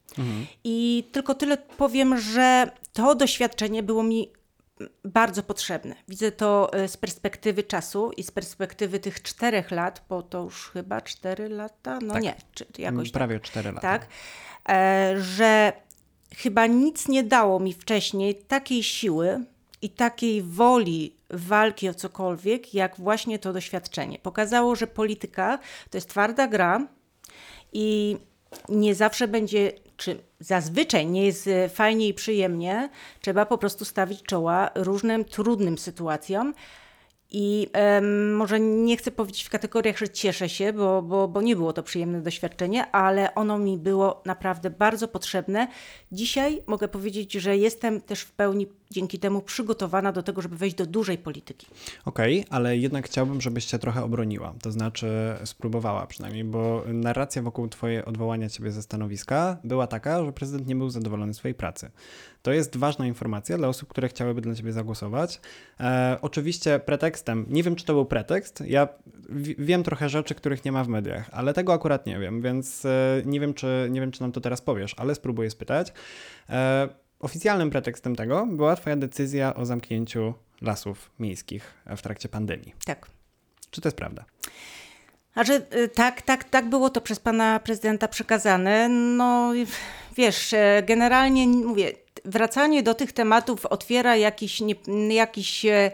I 0.64 1.08
tylko 1.12 1.34
tyle 1.34 1.56
powiem, 1.56 2.18
że 2.18 2.70
to 2.92 3.14
doświadczenie 3.14 3.82
było 3.82 4.02
mi 4.02 4.32
bardzo 5.04 5.42
potrzebne. 5.42 5.94
Widzę 6.08 6.32
to 6.32 6.72
e, 6.72 6.88
z 6.88 6.96
perspektywy 6.96 7.62
czasu 7.62 8.10
i 8.16 8.22
z 8.22 8.30
perspektywy 8.30 8.98
tych 9.00 9.22
czterech 9.22 9.70
lat, 9.70 10.04
bo 10.08 10.22
to 10.22 10.40
już 10.42 10.70
chyba 10.70 11.00
cztery 11.00 11.48
lata, 11.48 11.98
no 12.02 12.14
Tak. 12.14 12.22
nie, 12.22 12.34
czy 12.54 12.66
jakoś 12.78 13.10
tak 13.10 13.18
Prawie 13.20 13.40
4 13.40 13.72
lata. 13.72 13.80
tak, 13.80 14.06
e, 14.68 15.14
że 15.18 15.72
chyba 16.36 16.66
nic 16.66 17.08
nie 17.08 17.24
dało 17.24 17.60
mi 17.60 17.72
wcześniej 17.72 18.34
takiej 18.34 18.82
siły 18.82 19.44
i 19.82 19.90
takiej 19.90 20.42
woli 20.42 21.16
walki 21.30 21.88
o 21.88 21.94
cokolwiek, 21.94 22.74
jak 22.74 22.96
właśnie 22.96 23.38
to 23.38 23.52
doświadczenie. 23.52 24.18
Pokazało, 24.18 24.76
że 24.76 24.86
polityka 24.86 25.58
to 25.90 25.96
jest 25.96 26.08
twarda 26.08 26.48
gra 26.48 26.86
i 27.72 28.16
nie 28.68 28.94
zawsze 28.94 29.28
będzie, 29.28 29.72
czy 30.02 30.18
zazwyczaj 30.40 31.06
nie 31.06 31.26
jest 31.26 31.48
fajnie 31.74 32.08
i 32.08 32.14
przyjemnie, 32.14 32.90
trzeba 33.20 33.46
po 33.46 33.58
prostu 33.58 33.84
stawić 33.84 34.22
czoła 34.22 34.70
różnym 34.74 35.24
trudnym 35.24 35.78
sytuacjom. 35.78 36.54
I 37.32 37.68
um, 37.74 38.34
może 38.34 38.60
nie 38.60 38.96
chcę 38.96 39.10
powiedzieć 39.10 39.42
w 39.42 39.50
kategoriach, 39.50 39.98
że 39.98 40.08
cieszę 40.08 40.48
się, 40.48 40.72
bo, 40.72 41.02
bo, 41.02 41.28
bo 41.28 41.42
nie 41.42 41.56
było 41.56 41.72
to 41.72 41.82
przyjemne 41.82 42.20
doświadczenie, 42.20 42.90
ale 42.90 43.34
ono 43.34 43.58
mi 43.58 43.78
było 43.78 44.22
naprawdę 44.26 44.70
bardzo 44.70 45.08
potrzebne. 45.08 45.68
Dzisiaj 46.12 46.62
mogę 46.66 46.88
powiedzieć, 46.88 47.32
że 47.32 47.56
jestem 47.56 48.00
też 48.00 48.20
w 48.20 48.32
pełni 48.32 48.66
dzięki 48.90 49.18
temu 49.18 49.42
przygotowana 49.42 50.12
do 50.12 50.22
tego, 50.22 50.42
żeby 50.42 50.56
wejść 50.56 50.76
do 50.76 50.86
dużej 50.86 51.18
polityki. 51.18 51.66
Okej, 52.04 52.40
okay, 52.40 52.58
ale 52.58 52.76
jednak 52.76 53.06
chciałbym, 53.06 53.40
żebyś 53.40 53.64
się 53.64 53.78
trochę 53.78 54.04
obroniła, 54.04 54.54
to 54.62 54.72
znaczy 54.72 55.34
spróbowała 55.44 56.06
przynajmniej, 56.06 56.44
bo 56.44 56.84
narracja 56.86 57.42
wokół 57.42 57.68
twojej 57.68 58.04
odwołania 58.04 58.48
ciebie 58.48 58.70
ze 58.70 58.82
stanowiska 58.82 59.56
była 59.64 59.86
taka, 59.86 60.24
że 60.24 60.32
prezydent 60.32 60.66
nie 60.66 60.76
był 60.76 60.90
zadowolony 60.90 61.34
z 61.34 61.36
swojej 61.36 61.54
pracy. 61.54 61.90
To 62.42 62.52
jest 62.52 62.76
ważna 62.76 63.06
informacja 63.06 63.58
dla 63.58 63.68
osób, 63.68 63.88
które 63.88 64.08
chciałyby 64.08 64.40
dla 64.40 64.54
ciebie 64.54 64.72
zagłosować. 64.72 65.40
E, 65.80 66.18
oczywiście 66.22 66.78
pretekstem, 66.78 67.46
nie 67.48 67.62
wiem 67.62 67.76
czy 67.76 67.84
to 67.84 67.92
był 67.92 68.04
pretekst, 68.04 68.62
ja 68.66 68.88
wiem 69.58 69.82
trochę 69.82 70.08
rzeczy, 70.08 70.34
których 70.34 70.64
nie 70.64 70.72
ma 70.72 70.84
w 70.84 70.88
mediach, 70.88 71.30
ale 71.32 71.54
tego 71.54 71.72
akurat 71.72 72.06
nie 72.06 72.18
wiem, 72.18 72.42
więc 72.42 72.84
e, 72.84 73.22
nie, 73.24 73.40
wiem, 73.40 73.54
czy, 73.54 73.88
nie 73.90 74.00
wiem, 74.00 74.10
czy 74.10 74.20
nam 74.20 74.32
to 74.32 74.40
teraz 74.40 74.60
powiesz, 74.60 74.94
ale 74.96 75.14
spróbuję 75.14 75.50
spytać. 75.50 75.92
E, 76.50 76.88
oficjalnym 77.20 77.70
pretekstem 77.70 78.16
tego 78.16 78.46
była 78.46 78.76
Twoja 78.76 78.96
decyzja 78.96 79.54
o 79.54 79.66
zamknięciu 79.66 80.34
lasów 80.62 81.10
miejskich 81.18 81.74
w 81.96 82.02
trakcie 82.02 82.28
pandemii. 82.28 82.74
Tak. 82.84 83.06
Czy 83.70 83.80
to 83.80 83.88
jest 83.88 83.96
prawda? 83.96 84.24
A 85.34 85.44
że 85.44 85.62
y, 85.76 85.88
tak, 85.88 86.22
tak, 86.22 86.44
tak 86.44 86.68
było 86.68 86.90
to 86.90 87.00
przez 87.00 87.20
pana 87.20 87.60
prezydenta 87.60 88.08
przekazane. 88.08 88.88
No 88.88 89.52
wiesz, 90.16 90.52
e, 90.52 90.82
generalnie 90.86 91.46
mówię, 91.46 91.92
wracanie 92.24 92.82
do 92.82 92.94
tych 92.94 93.12
tematów 93.12 93.66
otwiera 93.66 94.16
jakiś, 94.16 94.60
nie, 94.60 94.74
jakiś 95.14 95.66
e, 95.66 95.90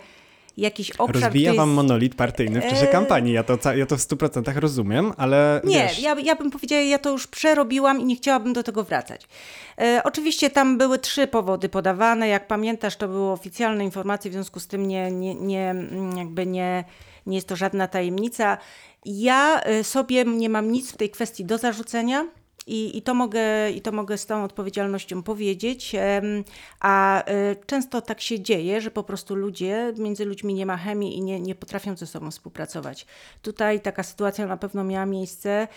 jakiś 0.59 0.91
obszar. 0.91 1.23
Rozbija 1.23 1.55
wam 1.55 1.71
monolit 1.71 2.15
partyjny 2.15 2.61
w 2.61 2.65
czasie 2.65 2.89
e... 2.89 2.93
kampanii. 2.93 3.33
Ja 3.33 3.43
to, 3.43 3.75
ja 3.75 3.87
to 3.87 3.97
w 3.97 4.01
100% 4.01 4.59
rozumiem, 4.59 5.13
ale. 5.17 5.61
Nie, 5.65 5.83
wiesz... 5.83 5.99
ja, 5.99 6.17
ja 6.23 6.37
bym 6.37 6.51
powiedziała, 6.51 6.83
ja 6.83 6.99
to 6.99 7.11
już 7.11 7.27
przerobiłam 7.27 8.01
i 8.01 8.05
nie 8.05 8.17
chciałabym 8.17 8.53
do 8.53 8.63
tego 8.63 8.85
wracać. 8.85 9.29
E, 9.81 10.01
oczywiście 10.05 10.51
tam 10.51 10.79
były 10.79 10.99
trzy 10.99 11.27
powody 11.27 11.69
podawane. 11.69 12.29
Jak 12.29 12.47
pamiętasz, 12.47 12.97
to 12.97 13.09
były 13.09 13.31
oficjalne 13.31 13.85
informacje, 13.85 14.31
w 14.31 14.35
związku 14.35 14.61
z 14.61 14.67
tym 14.67 14.89
nie, 14.89 15.11
nie, 15.11 15.35
nie, 15.35 15.75
jakby 16.17 16.47
nie, 16.47 16.85
nie 17.27 17.37
jest 17.37 17.49
to 17.49 17.57
żadna 17.57 17.89
tajemnica. 17.89 18.59
Ja 19.05 19.61
e, 19.61 19.85
sobie 19.85 20.25
nie 20.25 20.49
mam 20.49 20.73
nic 20.73 20.93
w 20.93 20.97
tej 20.97 21.11
kwestii 21.11 21.45
do 21.45 21.59
zarzucenia. 21.59 22.27
I, 22.69 22.99
i, 22.99 23.03
to 23.03 23.15
mogę, 23.15 23.71
I 23.71 23.81
to 23.81 23.93
mogę 23.93 24.19
z 24.19 24.27
tą 24.27 24.45
odpowiedzialnością 24.45 25.23
powiedzieć. 25.23 25.97
A 26.81 27.25
e, 27.25 27.57
często 27.67 28.01
tak 28.01 28.21
się 28.21 28.41
dzieje, 28.41 28.81
że 28.81 28.91
po 28.91 29.03
prostu 29.03 29.35
ludzie, 29.35 29.93
między 29.99 30.25
ludźmi 30.25 30.55
nie 30.55 30.67
ma 30.67 30.77
chemii 30.77 31.17
i 31.17 31.21
nie, 31.21 31.41
nie 31.41 31.55
potrafią 31.55 31.97
ze 31.97 32.07
sobą 32.07 32.31
współpracować. 32.31 33.07
Tutaj 33.43 33.81
taka 33.81 34.03
sytuacja 34.03 34.47
na 34.47 34.57
pewno 34.57 34.85
miała 34.85 35.07
miejsce. 35.07 35.69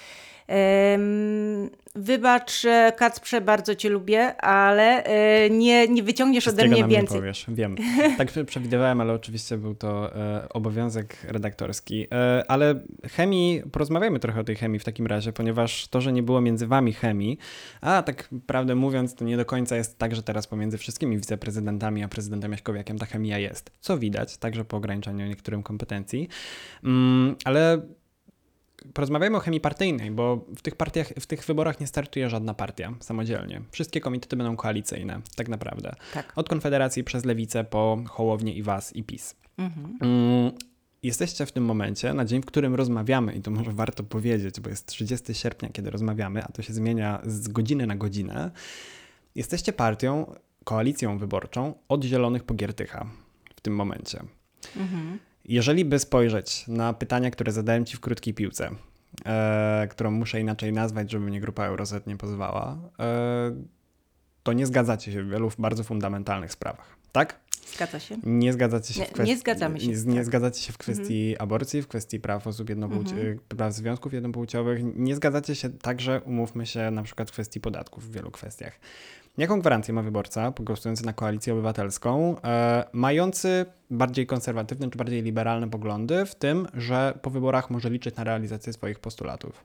Wybacz, 1.95 2.63
Kacprze, 2.97 3.41
bardzo 3.41 3.75
cię 3.75 3.89
lubię, 3.89 4.41
ale 4.41 5.03
e, 5.03 5.49
nie, 5.49 5.87
nie 5.87 6.03
wyciągniesz 6.03 6.47
ode 6.47 6.67
mnie 6.67 6.85
więcej. 6.87 7.15
Nie 7.15 7.21
powiesz, 7.21 7.45
wiem. 7.47 7.75
Tak 8.17 8.31
przewidywałem, 8.45 9.01
ale 9.01 9.13
oczywiście 9.13 9.57
był 9.57 9.75
to 9.75 10.15
e, 10.15 10.49
obowiązek 10.49 11.17
redaktorski. 11.23 12.07
E, 12.13 12.43
ale 12.47 12.81
chemii, 13.11 13.63
porozmawiajmy 13.71 14.19
trochę 14.19 14.39
o 14.39 14.43
tej 14.43 14.55
chemii 14.55 14.79
w 14.79 14.83
takim 14.83 15.07
razie, 15.07 15.33
ponieważ 15.33 15.87
to, 15.87 16.01
że 16.01 16.13
nie 16.13 16.23
było 16.23 16.41
między 16.41 16.67
wami 16.67 16.93
chemii, 16.93 17.37
a 17.81 18.03
tak 18.03 18.29
prawdę 18.47 18.75
mówiąc, 18.75 19.15
to 19.15 19.25
nie 19.25 19.37
do 19.37 19.45
końca 19.45 19.75
jest 19.75 19.97
tak, 19.97 20.15
że 20.15 20.23
teraz 20.23 20.47
pomiędzy 20.47 20.77
wszystkimi 20.77 21.17
wiceprezydentami 21.17 22.03
a 22.03 22.07
prezydentem 22.07 22.51
Jaśkowiakiem 22.51 22.97
ta 22.97 23.05
chemia 23.05 23.37
jest. 23.37 23.71
Co 23.79 23.97
widać, 23.97 24.37
także 24.37 24.65
po 24.65 24.77
ograniczeniu 24.77 25.27
niektórym 25.27 25.63
kompetencji. 25.63 26.29
Mm, 26.83 27.35
ale 27.45 27.81
porozmawiajmy 28.93 29.37
o 29.37 29.39
chemii 29.39 29.59
partyjnej, 29.61 30.11
bo 30.11 30.45
w 30.57 30.61
tych 30.61 30.75
partiach, 30.75 31.07
w 31.07 31.25
tych 31.25 31.45
wyborach 31.45 31.79
nie 31.79 31.87
startuje 31.87 32.29
żadna 32.29 32.53
partia 32.53 32.93
samodzielnie. 32.99 33.61
Wszystkie 33.71 34.01
komitety 34.01 34.35
będą 34.35 34.55
koalicyjne, 34.55 35.21
tak 35.35 35.47
naprawdę. 35.47 35.95
Tak. 36.13 36.33
Od 36.35 36.49
Konfederacji 36.49 37.03
przez 37.03 37.25
Lewicę 37.25 37.63
po 37.63 37.97
Hołownię 38.09 38.53
i 38.53 38.63
Was 38.63 38.95
i 38.95 39.03
PiS. 39.03 39.35
Mhm. 39.57 39.97
Mm, 40.01 40.51
jesteście 41.03 41.45
w 41.45 41.51
tym 41.51 41.65
momencie, 41.65 42.13
na 42.13 42.25
dzień, 42.25 42.41
w 42.41 42.45
którym 42.45 42.75
rozmawiamy, 42.75 43.33
i 43.33 43.41
to 43.41 43.51
może 43.51 43.71
warto 43.71 44.03
powiedzieć, 44.03 44.59
bo 44.59 44.69
jest 44.69 44.85
30 44.85 45.33
sierpnia, 45.33 45.69
kiedy 45.69 45.89
rozmawiamy, 45.89 46.43
a 46.43 46.51
to 46.51 46.61
się 46.61 46.73
zmienia 46.73 47.21
z 47.25 47.47
godziny 47.47 47.87
na 47.87 47.95
godzinę. 47.95 48.51
Jesteście 49.35 49.73
partią, 49.73 50.35
koalicją 50.63 51.17
wyborczą 51.17 51.73
od 51.89 52.03
Zielonych 52.03 52.43
po 52.43 52.53
Giertycha 52.53 53.05
w 53.55 53.61
tym 53.61 53.75
momencie. 53.75 54.23
Mhm. 54.77 55.19
Jeżeli 55.51 55.85
by 55.85 55.99
spojrzeć 55.99 56.67
na 56.67 56.93
pytania, 56.93 57.31
które 57.31 57.51
zadałem 57.51 57.85
Ci 57.85 57.97
w 57.97 57.99
krótkiej 57.99 58.33
piłce, 58.33 58.69
e, 59.25 59.87
którą 59.91 60.11
muszę 60.11 60.39
inaczej 60.39 60.73
nazwać, 60.73 61.11
żeby 61.11 61.25
mnie 61.25 61.41
grupa 61.41 61.65
Euroset 61.65 62.07
nie 62.07 62.17
pozwała, 62.17 62.77
e, 62.99 63.51
to 64.43 64.53
nie 64.53 64.65
zgadzacie 64.65 65.11
się 65.11 65.23
w 65.23 65.29
wielu 65.29 65.51
bardzo 65.59 65.83
fundamentalnych 65.83 66.51
sprawach, 66.51 66.95
tak? 67.11 67.39
Zgadza 67.75 67.99
się. 67.99 68.17
Nie 68.23 68.53
zgadzacie 68.53 68.93
się 68.93 68.99
nie, 68.99 69.05
w 69.05 69.11
kwestii. 69.11 69.33
Nie 69.33 69.37
zgadzamy 69.37 69.79
się. 69.79 69.87
Nie, 69.87 69.95
nie 70.05 70.15
tak. 70.15 70.25
zgadzacie 70.25 70.61
się 70.61 70.73
w 70.73 70.77
kwestii 70.77 71.29
mhm. 71.31 71.43
aborcji, 71.43 71.81
w 71.81 71.87
kwestii 71.87 72.19
praw 72.19 72.47
osób 72.47 72.69
jednopłciowych, 72.69 73.31
mhm. 73.31 73.39
praw 73.57 73.73
związków 73.73 74.13
jednopłciowych. 74.13 74.81
Nie 74.95 75.15
zgadzacie 75.15 75.55
się 75.55 75.69
także, 75.69 76.21
umówmy 76.25 76.65
się, 76.65 76.91
na 76.91 77.03
przykład 77.03 77.29
w 77.29 77.33
kwestii 77.33 77.59
podatków 77.59 78.09
w 78.09 78.11
wielu 78.11 78.31
kwestiach. 78.31 78.79
Jaką 79.37 79.59
gwarancję 79.59 79.93
ma 79.93 80.01
wyborca 80.01 80.53
głosujący 80.59 81.05
na 81.05 81.13
koalicję 81.13 81.53
obywatelską, 81.53 82.41
e, 82.43 82.85
mający 82.93 83.65
bardziej 83.89 84.25
konserwatywne 84.25 84.89
czy 84.89 84.97
bardziej 84.97 85.23
liberalne 85.23 85.69
poglądy, 85.69 86.25
w 86.25 86.35
tym, 86.35 86.67
że 86.73 87.13
po 87.21 87.29
wyborach 87.29 87.69
może 87.69 87.89
liczyć 87.89 88.15
na 88.15 88.23
realizację 88.23 88.73
swoich 88.73 88.99
postulatów? 88.99 89.63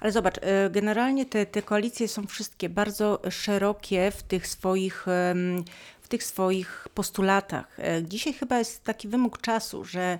Ale 0.00 0.12
zobacz, 0.12 0.38
e, 0.38 0.70
generalnie 0.70 1.26
te, 1.26 1.46
te 1.46 1.62
koalicje 1.62 2.08
są 2.08 2.26
wszystkie 2.26 2.68
bardzo 2.68 3.20
szerokie 3.30 4.10
w 4.10 4.22
tych 4.22 4.46
swoich 4.46 5.06
w 6.06 6.08
tych 6.08 6.24
swoich 6.24 6.88
postulatach. 6.94 7.80
E, 7.80 8.02
dzisiaj 8.02 8.32
chyba 8.32 8.58
jest 8.58 8.84
taki 8.84 9.08
wymóg 9.08 9.40
czasu, 9.40 9.84
że 9.84 10.18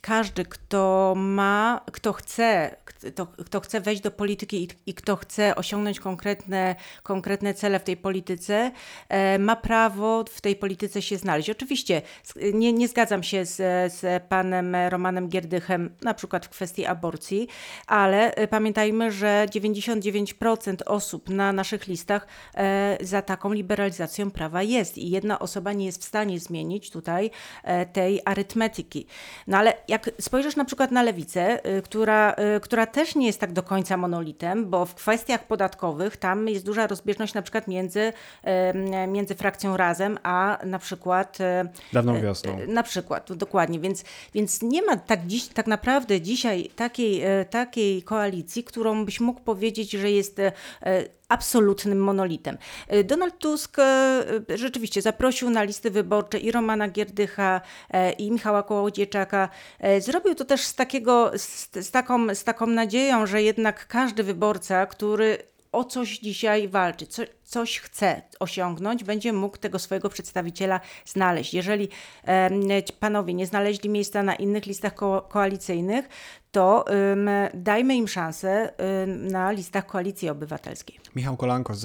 każdy, 0.00 0.44
kto 0.44 1.14
ma, 1.16 1.80
kto 1.92 2.12
chce, 2.12 2.76
kto, 2.84 3.26
kto 3.26 3.60
chce 3.60 3.80
wejść 3.80 4.02
do 4.02 4.10
polityki 4.10 4.64
i, 4.64 4.68
i, 4.86 4.94
kto 4.94 5.16
chce 5.16 5.56
osiągnąć 5.56 6.00
konkretne, 6.00 6.76
konkretne 7.02 7.54
cele 7.54 7.80
w 7.80 7.84
tej 7.84 7.96
polityce, 7.96 8.70
e, 9.08 9.38
ma 9.38 9.56
prawo 9.56 10.24
w 10.30 10.40
tej 10.40 10.56
polityce 10.56 11.02
się 11.02 11.16
znaleźć. 11.16 11.50
Oczywiście 11.50 12.02
nie, 12.54 12.72
nie 12.72 12.88
zgadzam 12.88 13.22
się 13.22 13.44
z, 13.44 13.56
z 13.92 14.22
panem 14.28 14.76
Romanem 14.88 15.28
Gierdychem, 15.28 15.96
na 16.02 16.14
przykład 16.14 16.46
w 16.46 16.48
kwestii 16.48 16.86
aborcji, 16.86 17.48
ale 17.86 18.34
e, 18.34 18.48
pamiętajmy, 18.48 19.12
że 19.12 19.46
99% 19.50 20.76
osób 20.86 21.28
na 21.28 21.52
naszych 21.52 21.86
listach 21.86 22.26
e, 22.54 22.98
za 23.00 23.22
taką 23.22 23.52
liberalizacją 23.52 24.30
prawa 24.30 24.62
jest 24.62 24.98
i 24.98 25.10
jedna 25.10 25.38
osoba 25.38 25.72
nie 25.72 25.86
jest 25.86 26.02
w 26.02 26.06
stanie 26.06 26.40
zmienić 26.40 26.90
tutaj 26.90 27.30
tej 27.92 28.20
arytmetyki. 28.40 29.06
No 29.46 29.58
ale 29.58 29.74
jak 29.88 30.10
spojrzysz 30.20 30.56
na 30.56 30.64
przykład 30.64 30.90
na 30.90 31.02
lewicę, 31.02 31.66
y, 31.78 31.82
która, 31.82 32.34
y, 32.56 32.60
która 32.60 32.86
też 32.86 33.14
nie 33.14 33.26
jest 33.26 33.40
tak 33.40 33.52
do 33.52 33.62
końca 33.62 33.96
monolitem, 33.96 34.70
bo 34.70 34.86
w 34.86 34.94
kwestiach 34.94 35.46
podatkowych 35.46 36.16
tam 36.16 36.48
jest 36.48 36.64
duża 36.64 36.86
rozbieżność 36.86 37.34
na 37.34 37.42
przykład 37.42 37.68
między, 37.68 38.12
między 39.08 39.34
frakcją 39.34 39.76
Razem, 39.76 40.18
a 40.22 40.58
na 40.64 40.78
przykład... 40.78 41.38
Dawną 41.92 42.14
e, 42.14 42.20
wiosną. 42.20 42.58
Na 42.68 42.82
przykład, 42.82 43.32
dokładnie. 43.32 43.80
Więc, 43.80 44.04
więc 44.34 44.62
nie 44.62 44.82
ma 44.82 44.96
tak, 44.96 45.26
dziś, 45.26 45.48
tak 45.48 45.66
naprawdę 45.66 46.20
dzisiaj 46.20 46.70
takiej, 46.76 47.22
takiej 47.50 48.02
koalicji, 48.02 48.64
którą 48.64 49.04
byś 49.04 49.20
mógł 49.20 49.40
powiedzieć, 49.40 49.90
że 49.90 50.10
jest 50.10 50.40
absolutnym 51.30 51.98
monolitem. 51.98 52.58
Y, 52.94 53.04
Donald 53.04 53.38
Tusk 53.38 53.78
y, 53.78 54.58
rzeczywiście 54.58 55.02
zaprosił 55.02 55.50
na 55.50 55.62
listy 55.62 55.90
wyborcze 55.90 56.38
i 56.38 56.52
Romana 56.52 56.88
Gierdycha, 56.88 57.60
i 58.18 58.30
Michała 58.30 58.62
Kołodziejczaka. 58.62 59.48
Zrobił 59.98 60.34
to 60.34 60.44
też 60.44 60.60
z, 60.60 60.74
takiego, 60.74 61.30
z, 61.36 61.70
z, 61.86 61.90
taką, 61.90 62.34
z 62.34 62.44
taką 62.44 62.66
nadzieją, 62.66 63.26
że 63.26 63.42
jednak 63.42 63.86
każdy 63.86 64.22
wyborca, 64.22 64.86
który 64.86 65.50
o 65.72 65.84
coś 65.84 66.18
dzisiaj 66.18 66.68
walczy, 66.68 67.06
co, 67.06 67.22
coś 67.44 67.80
chce 67.80 68.22
osiągnąć, 68.40 69.04
będzie 69.04 69.32
mógł 69.32 69.56
tego 69.56 69.78
swojego 69.78 70.08
przedstawiciela 70.08 70.80
znaleźć. 71.04 71.54
Jeżeli 71.54 71.88
e, 72.26 72.82
panowie 73.00 73.34
nie 73.34 73.46
znaleźli 73.46 73.90
miejsca 73.90 74.22
na 74.22 74.34
innych 74.34 74.66
listach 74.66 74.94
ko 74.94 75.28
koalicyjnych, 75.30 76.08
to 76.50 76.84
dajmy 77.54 77.96
im 77.96 78.08
szansę 78.08 78.72
na 79.06 79.50
listach 79.50 79.86
Koalicji 79.86 80.28
Obywatelskiej. 80.28 81.00
Michał 81.16 81.36
Kolanko 81.36 81.74
z 81.74 81.84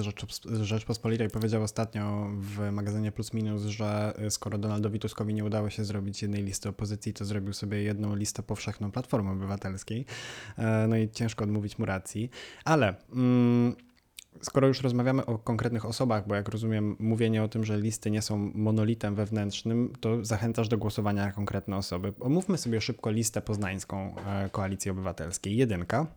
Rzeczpospolitej 0.61 1.29
powiedział 1.29 1.63
ostatnio 1.63 2.27
w 2.39 2.71
magazynie 2.71 3.11
Plus 3.11 3.33
Minus, 3.33 3.61
że 3.61 4.13
y, 4.25 4.31
skoro 4.31 4.57
Donaldowi 4.57 4.99
Tuskowi 4.99 5.33
nie 5.33 5.45
udało 5.45 5.69
się 5.69 5.85
zrobić 5.85 6.21
jednej 6.21 6.43
listy 6.43 6.69
opozycji, 6.69 7.13
to 7.13 7.25
zrobił 7.25 7.53
sobie 7.53 7.83
jedną 7.83 8.15
listę 8.15 8.43
powszechną 8.43 8.91
Platformy 8.91 9.31
Obywatelskiej. 9.31 10.05
E, 10.57 10.87
no 10.87 10.97
i 10.97 11.09
ciężko 11.09 11.43
odmówić 11.43 11.79
mu 11.79 11.85
racji. 11.85 12.29
Ale... 12.65 12.95
Mm, 13.13 13.75
skoro 14.41 14.67
już 14.67 14.81
rozmawiamy 14.81 15.25
o 15.25 15.37
konkretnych 15.37 15.85
osobach, 15.85 16.27
bo 16.27 16.35
jak 16.35 16.49
rozumiem, 16.49 16.95
mówienie 16.99 17.43
o 17.43 17.47
tym, 17.47 17.65
że 17.65 17.77
listy 17.77 18.11
nie 18.11 18.21
są 18.21 18.51
monolitem 18.55 19.15
wewnętrznym, 19.15 19.93
to 19.99 20.25
zachęcasz 20.25 20.67
do 20.67 20.77
głosowania 20.77 21.25
na 21.25 21.31
konkretne 21.31 21.77
osoby. 21.77 22.13
Omówmy 22.19 22.57
sobie 22.57 22.81
szybko 22.81 23.11
listę 23.11 23.41
poznańską 23.41 24.15
e, 24.27 24.49
Koalicji 24.49 24.91
Obywatelskiej. 24.91 25.57
Jedynka. 25.57 26.07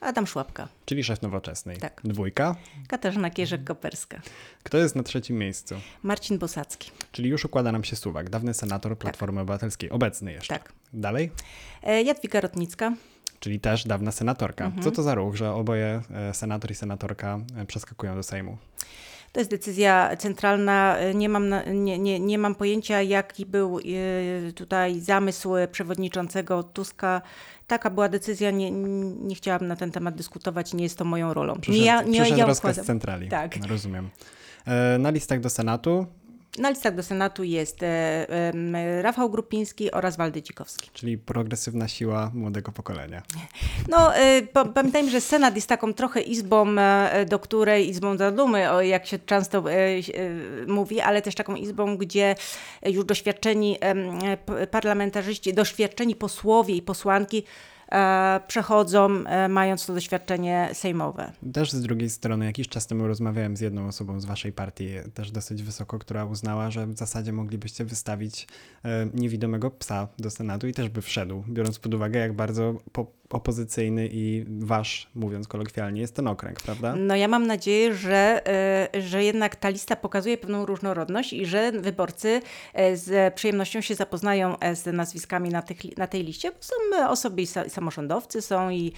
Adam 0.00 0.26
Szłapka. 0.26 0.68
Czyli 0.84 1.04
szef 1.04 1.22
nowoczesnej. 1.22 1.76
Tak. 1.76 2.00
Dwójka. 2.04 2.56
Katarzyna 2.88 3.30
Kierzek-Koperska. 3.30 4.20
Kto 4.62 4.78
jest 4.78 4.96
na 4.96 5.02
trzecim 5.02 5.38
miejscu? 5.38 5.74
Marcin 6.02 6.38
Bosacki. 6.38 6.90
Czyli 7.12 7.30
już 7.30 7.44
układa 7.44 7.72
nam 7.72 7.84
się 7.84 7.96
Suwak, 7.96 8.30
dawny 8.30 8.54
senator 8.54 8.98
Platformy 8.98 9.36
tak. 9.36 9.42
Obywatelskiej, 9.42 9.90
obecny 9.90 10.32
jeszcze. 10.32 10.54
Tak. 10.54 10.72
Dalej? 10.92 11.30
E, 11.82 12.02
Jadwiga 12.02 12.40
Rotnicka 12.40 12.92
czyli 13.40 13.60
też 13.60 13.86
dawna 13.86 14.12
senatorka. 14.12 14.64
Mhm. 14.64 14.82
Co 14.82 14.90
to 14.90 15.02
za 15.02 15.14
ruch, 15.14 15.36
że 15.36 15.52
oboje 15.52 16.02
e, 16.10 16.34
senator 16.34 16.70
i 16.70 16.74
senatorka 16.74 17.40
e, 17.56 17.66
przeskakują 17.66 18.14
do 18.14 18.22
Sejmu? 18.22 18.58
To 19.32 19.40
jest 19.40 19.50
decyzja 19.50 20.16
centralna. 20.16 20.96
Nie 21.14 21.28
mam, 21.28 21.54
nie, 21.72 21.98
nie, 21.98 22.20
nie 22.20 22.38
mam 22.38 22.54
pojęcia, 22.54 23.02
jaki 23.02 23.46
był 23.46 23.78
e, 23.78 24.52
tutaj 24.52 25.00
zamysł 25.00 25.50
przewodniczącego 25.72 26.62
Tuska. 26.62 27.22
Taka 27.66 27.90
była 27.90 28.08
decyzja, 28.08 28.50
nie, 28.50 28.70
nie 28.70 29.34
chciałabym 29.34 29.68
na 29.68 29.76
ten 29.76 29.90
temat 29.90 30.14
dyskutować, 30.14 30.74
nie 30.74 30.82
jest 30.82 30.98
to 30.98 31.04
moją 31.04 31.34
rolą. 31.34 31.60
Przyszedł, 31.60 31.80
nie 31.80 31.86
ja, 31.86 32.02
nie 32.02 32.28
ja 32.36 32.46
rozkaz 32.46 32.76
z 32.76 32.86
centrali. 32.86 33.28
Tak. 33.28 33.66
Rozumiem. 33.66 34.10
Na 34.98 35.10
listach 35.10 35.40
do 35.40 35.50
Senatu 35.50 36.06
na 36.58 36.70
listach 36.70 36.94
do 36.94 37.02
Senatu 37.02 37.44
jest 37.44 37.82
e, 37.82 38.26
Rafał 39.02 39.30
Grupiński 39.30 39.90
oraz 39.90 40.16
Waldy 40.16 40.42
Dzikowski. 40.42 40.90
Czyli 40.92 41.18
progresywna 41.18 41.88
siła 41.88 42.30
młodego 42.34 42.72
pokolenia. 42.72 43.22
No, 43.88 44.16
e, 44.16 44.42
pamiętajmy, 44.74 45.10
że 45.10 45.20
Senat 45.20 45.56
jest 45.56 45.68
taką 45.68 45.94
trochę 45.94 46.20
izbą, 46.20 46.78
e, 46.78 47.24
do 47.24 47.38
której, 47.38 47.88
izbą 47.88 48.16
do 48.16 48.32
dumy, 48.32 48.64
jak 48.82 49.06
się 49.06 49.18
często 49.18 49.64
mówi, 50.66 51.00
ale 51.00 51.22
też 51.22 51.34
taką 51.34 51.54
izbą, 51.54 51.96
gdzie 51.96 52.34
już 52.86 53.04
doświadczeni 53.04 53.78
parlamentarzyści, 54.70 55.54
doświadczeni 55.54 56.16
posłowie 56.16 56.74
i 56.74 56.82
posłanki 56.82 57.44
przechodzą, 58.46 59.24
e, 59.26 59.48
mając 59.48 59.86
to 59.86 59.94
doświadczenie 59.94 60.70
sejmowe. 60.72 61.32
Też 61.52 61.72
z 61.72 61.82
drugiej 61.82 62.10
strony, 62.10 62.44
jakiś 62.44 62.68
czas 62.68 62.86
temu 62.86 63.06
rozmawiałem 63.06 63.56
z 63.56 63.60
jedną 63.60 63.86
osobą 63.86 64.20
z 64.20 64.24
waszej 64.24 64.52
partii, 64.52 64.88
też 65.14 65.30
dosyć 65.30 65.62
wysoko, 65.62 65.98
która 65.98 66.24
uznała, 66.24 66.70
że 66.70 66.86
w 66.86 66.98
zasadzie 66.98 67.32
moglibyście 67.32 67.84
wystawić 67.84 68.46
e, 68.84 69.06
niewidomego 69.14 69.70
psa 69.70 70.08
do 70.18 70.30
Senatu 70.30 70.66
i 70.66 70.74
też 70.74 70.88
by 70.88 71.02
wszedł, 71.02 71.44
biorąc 71.48 71.78
pod 71.78 71.94
uwagę, 71.94 72.20
jak 72.20 72.32
bardzo 72.32 72.74
po 72.92 73.20
opozycyjny 73.30 74.08
i 74.12 74.44
wasz, 74.48 75.10
mówiąc 75.14 75.48
kolokwialnie, 75.48 76.00
jest 76.00 76.14
ten 76.14 76.28
okręg, 76.28 76.60
prawda? 76.62 76.96
No 76.96 77.16
ja 77.16 77.28
mam 77.28 77.46
nadzieję, 77.46 77.94
że, 77.94 78.42
e, 78.94 79.00
że 79.02 79.24
jednak 79.24 79.56
ta 79.56 79.68
lista 79.68 79.96
pokazuje 79.96 80.38
pewną 80.38 80.66
różnorodność 80.66 81.32
i 81.32 81.46
że 81.46 81.72
wyborcy 81.72 82.40
e, 82.74 82.96
z 82.96 83.34
przyjemnością 83.34 83.80
się 83.80 83.94
zapoznają 83.94 84.58
e, 84.58 84.76
z 84.76 84.86
nazwiskami 84.86 85.50
na, 85.50 85.62
tych, 85.62 85.96
na 85.96 86.06
tej 86.06 86.24
liście, 86.24 86.50
bo 86.50 86.56
są 86.60 87.08
osoby 87.08 87.42
i 87.42 87.46
samorządowcy, 87.80 88.42
są 88.42 88.70
i, 88.70 88.92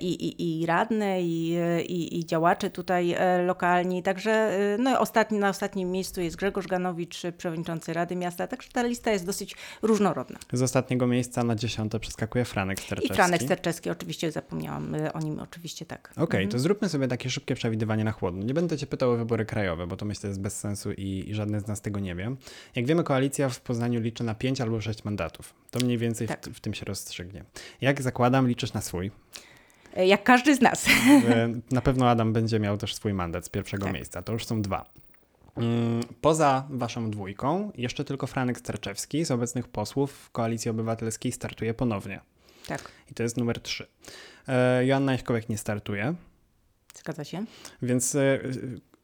i, 0.00 0.06
i, 0.06 0.60
i 0.60 0.66
radne, 0.66 1.22
i, 1.22 1.52
i, 1.86 2.18
i 2.18 2.26
działacze 2.26 2.70
tutaj 2.70 3.16
lokalni, 3.46 4.02
także 4.02 4.58
no, 4.78 5.00
ostatni, 5.00 5.38
na 5.38 5.48
ostatnim 5.48 5.90
miejscu 5.90 6.20
jest 6.20 6.36
Grzegorz 6.36 6.66
Ganowicz, 6.66 7.22
przewodniczący 7.38 7.92
Rady 7.92 8.16
Miasta, 8.16 8.46
także 8.46 8.68
ta 8.72 8.82
lista 8.82 9.10
jest 9.10 9.26
dosyć 9.26 9.56
różnorodna. 9.82 10.38
Z 10.52 10.62
ostatniego 10.62 11.06
miejsca 11.06 11.44
na 11.44 11.54
dziesiąte 11.54 12.00
przeskakuje 12.00 12.44
Franek 12.44 12.80
Sterczewski. 12.80 13.12
I 13.12 13.16
Franek 13.16 13.42
Sterczewski, 13.42 13.90
oczywiście 13.90 14.32
zapomniałam 14.32 14.94
o 15.14 15.20
nim, 15.20 15.40
oczywiście 15.40 15.86
tak. 15.86 16.10
Okej, 16.10 16.24
okay, 16.24 16.40
mhm. 16.40 16.50
to 16.50 16.58
zróbmy 16.58 16.88
sobie 16.88 17.08
takie 17.08 17.30
szybkie 17.30 17.54
przewidywanie 17.54 18.04
na 18.04 18.12
chłodno. 18.12 18.44
Nie 18.44 18.54
będę 18.54 18.78
cię 18.78 18.86
pytał 18.86 19.10
o 19.10 19.16
wybory 19.16 19.44
krajowe, 19.44 19.86
bo 19.86 19.96
to 19.96 20.04
myślę 20.04 20.28
jest 20.28 20.40
bez 20.40 20.58
sensu 20.58 20.92
i, 20.92 21.24
i 21.28 21.34
żadne 21.34 21.60
z 21.60 21.66
nas 21.66 21.80
tego 21.80 22.00
nie 22.00 22.14
wie. 22.14 22.36
Jak 22.74 22.86
wiemy, 22.86 23.04
koalicja 23.04 23.48
w 23.48 23.60
Poznaniu 23.60 24.00
liczy 24.00 24.24
na 24.24 24.34
5 24.34 24.60
albo 24.60 24.80
6 24.80 25.04
mandatów. 25.04 25.54
To 25.70 25.80
mniej 25.80 25.98
więcej 25.98 26.28
tak. 26.28 26.46
w, 26.46 26.56
w 26.56 26.60
tym 26.60 26.74
się 26.74 26.84
rozstrzygnie. 26.84 27.44
Jak 27.80 27.97
zakładam, 28.02 28.48
liczysz 28.48 28.72
na 28.72 28.80
swój? 28.80 29.10
E, 29.96 30.06
jak 30.06 30.24
każdy 30.24 30.54
z 30.54 30.60
nas. 30.60 30.86
E, 31.28 31.52
na 31.74 31.80
pewno 31.80 32.08
Adam 32.08 32.32
będzie 32.32 32.60
miał 32.60 32.76
też 32.76 32.94
swój 32.94 33.14
mandat 33.14 33.44
z 33.44 33.48
pierwszego 33.48 33.84
tak. 33.84 33.94
miejsca. 33.94 34.22
To 34.22 34.32
już 34.32 34.46
są 34.46 34.62
dwa. 34.62 34.84
Mm, 35.56 36.00
poza 36.20 36.66
waszą 36.70 37.10
dwójką, 37.10 37.72
jeszcze 37.76 38.04
tylko 38.04 38.26
Franek 38.26 38.58
Sterczewski 38.58 39.24
z 39.24 39.30
obecnych 39.30 39.68
posłów 39.68 40.30
Koalicji 40.32 40.70
Obywatelskiej 40.70 41.32
startuje 41.32 41.74
ponownie. 41.74 42.20
Tak. 42.66 42.90
I 43.10 43.14
to 43.14 43.22
jest 43.22 43.36
numer 43.36 43.60
3. 43.60 43.86
E, 44.48 44.86
Joanna 44.86 45.12
Jaśkowiak 45.12 45.48
nie 45.48 45.58
startuje. 45.58 46.14
Zgadza 46.94 47.24
się. 47.24 47.44
Więc 47.82 48.16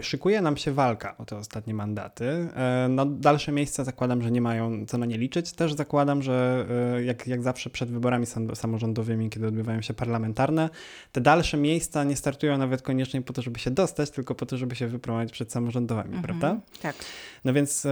szykuje 0.03 0.41
nam 0.41 0.57
się 0.57 0.73
walka 0.73 1.17
o 1.19 1.25
te 1.25 1.37
ostatnie 1.37 1.75
mandaty. 1.75 2.25
E, 2.25 2.87
no, 2.91 3.07
dalsze 3.07 3.53
miejsca 3.53 3.85
zakładam, 3.85 4.23
że 4.23 4.31
nie 4.31 4.41
mają 4.41 4.87
co 4.87 4.99
na 4.99 5.07
nie 5.07 5.19
liczyć. 5.19 5.53
Też 5.53 5.75
zakładam, 5.75 6.23
że 6.23 6.67
jak, 7.05 7.27
jak 7.27 7.43
zawsze 7.43 7.71
przed 7.71 7.91
wyborami 7.91 8.27
samorządowymi, 8.55 9.31
kiedy 9.31 9.47
odbywają 9.47 9.83
się 9.83 9.95
parlamentarne, 9.95 10.71
te 11.13 11.21
dalsze 11.21 11.57
miejsca 11.57 12.05
nie 12.05 12.17
startują 12.17 12.59
nawet 12.59 12.83
koniecznie 12.83 13.23
po 13.23 13.33
to, 13.33 13.43
żeby 13.43 13.59
się 13.59 13.71
dostać, 13.71 14.11
tylko 14.11 14.35
po 14.35 14.47
to, 14.47 14.57
żeby 14.57 14.75
się 14.75 14.87
wyprowadzić 14.87 15.33
przed 15.33 15.53
samorządowymi, 15.53 16.17
mhm, 16.17 16.25
prawda? 16.25 16.61
Tak. 16.83 16.97
No 17.45 17.53
więc 17.53 17.87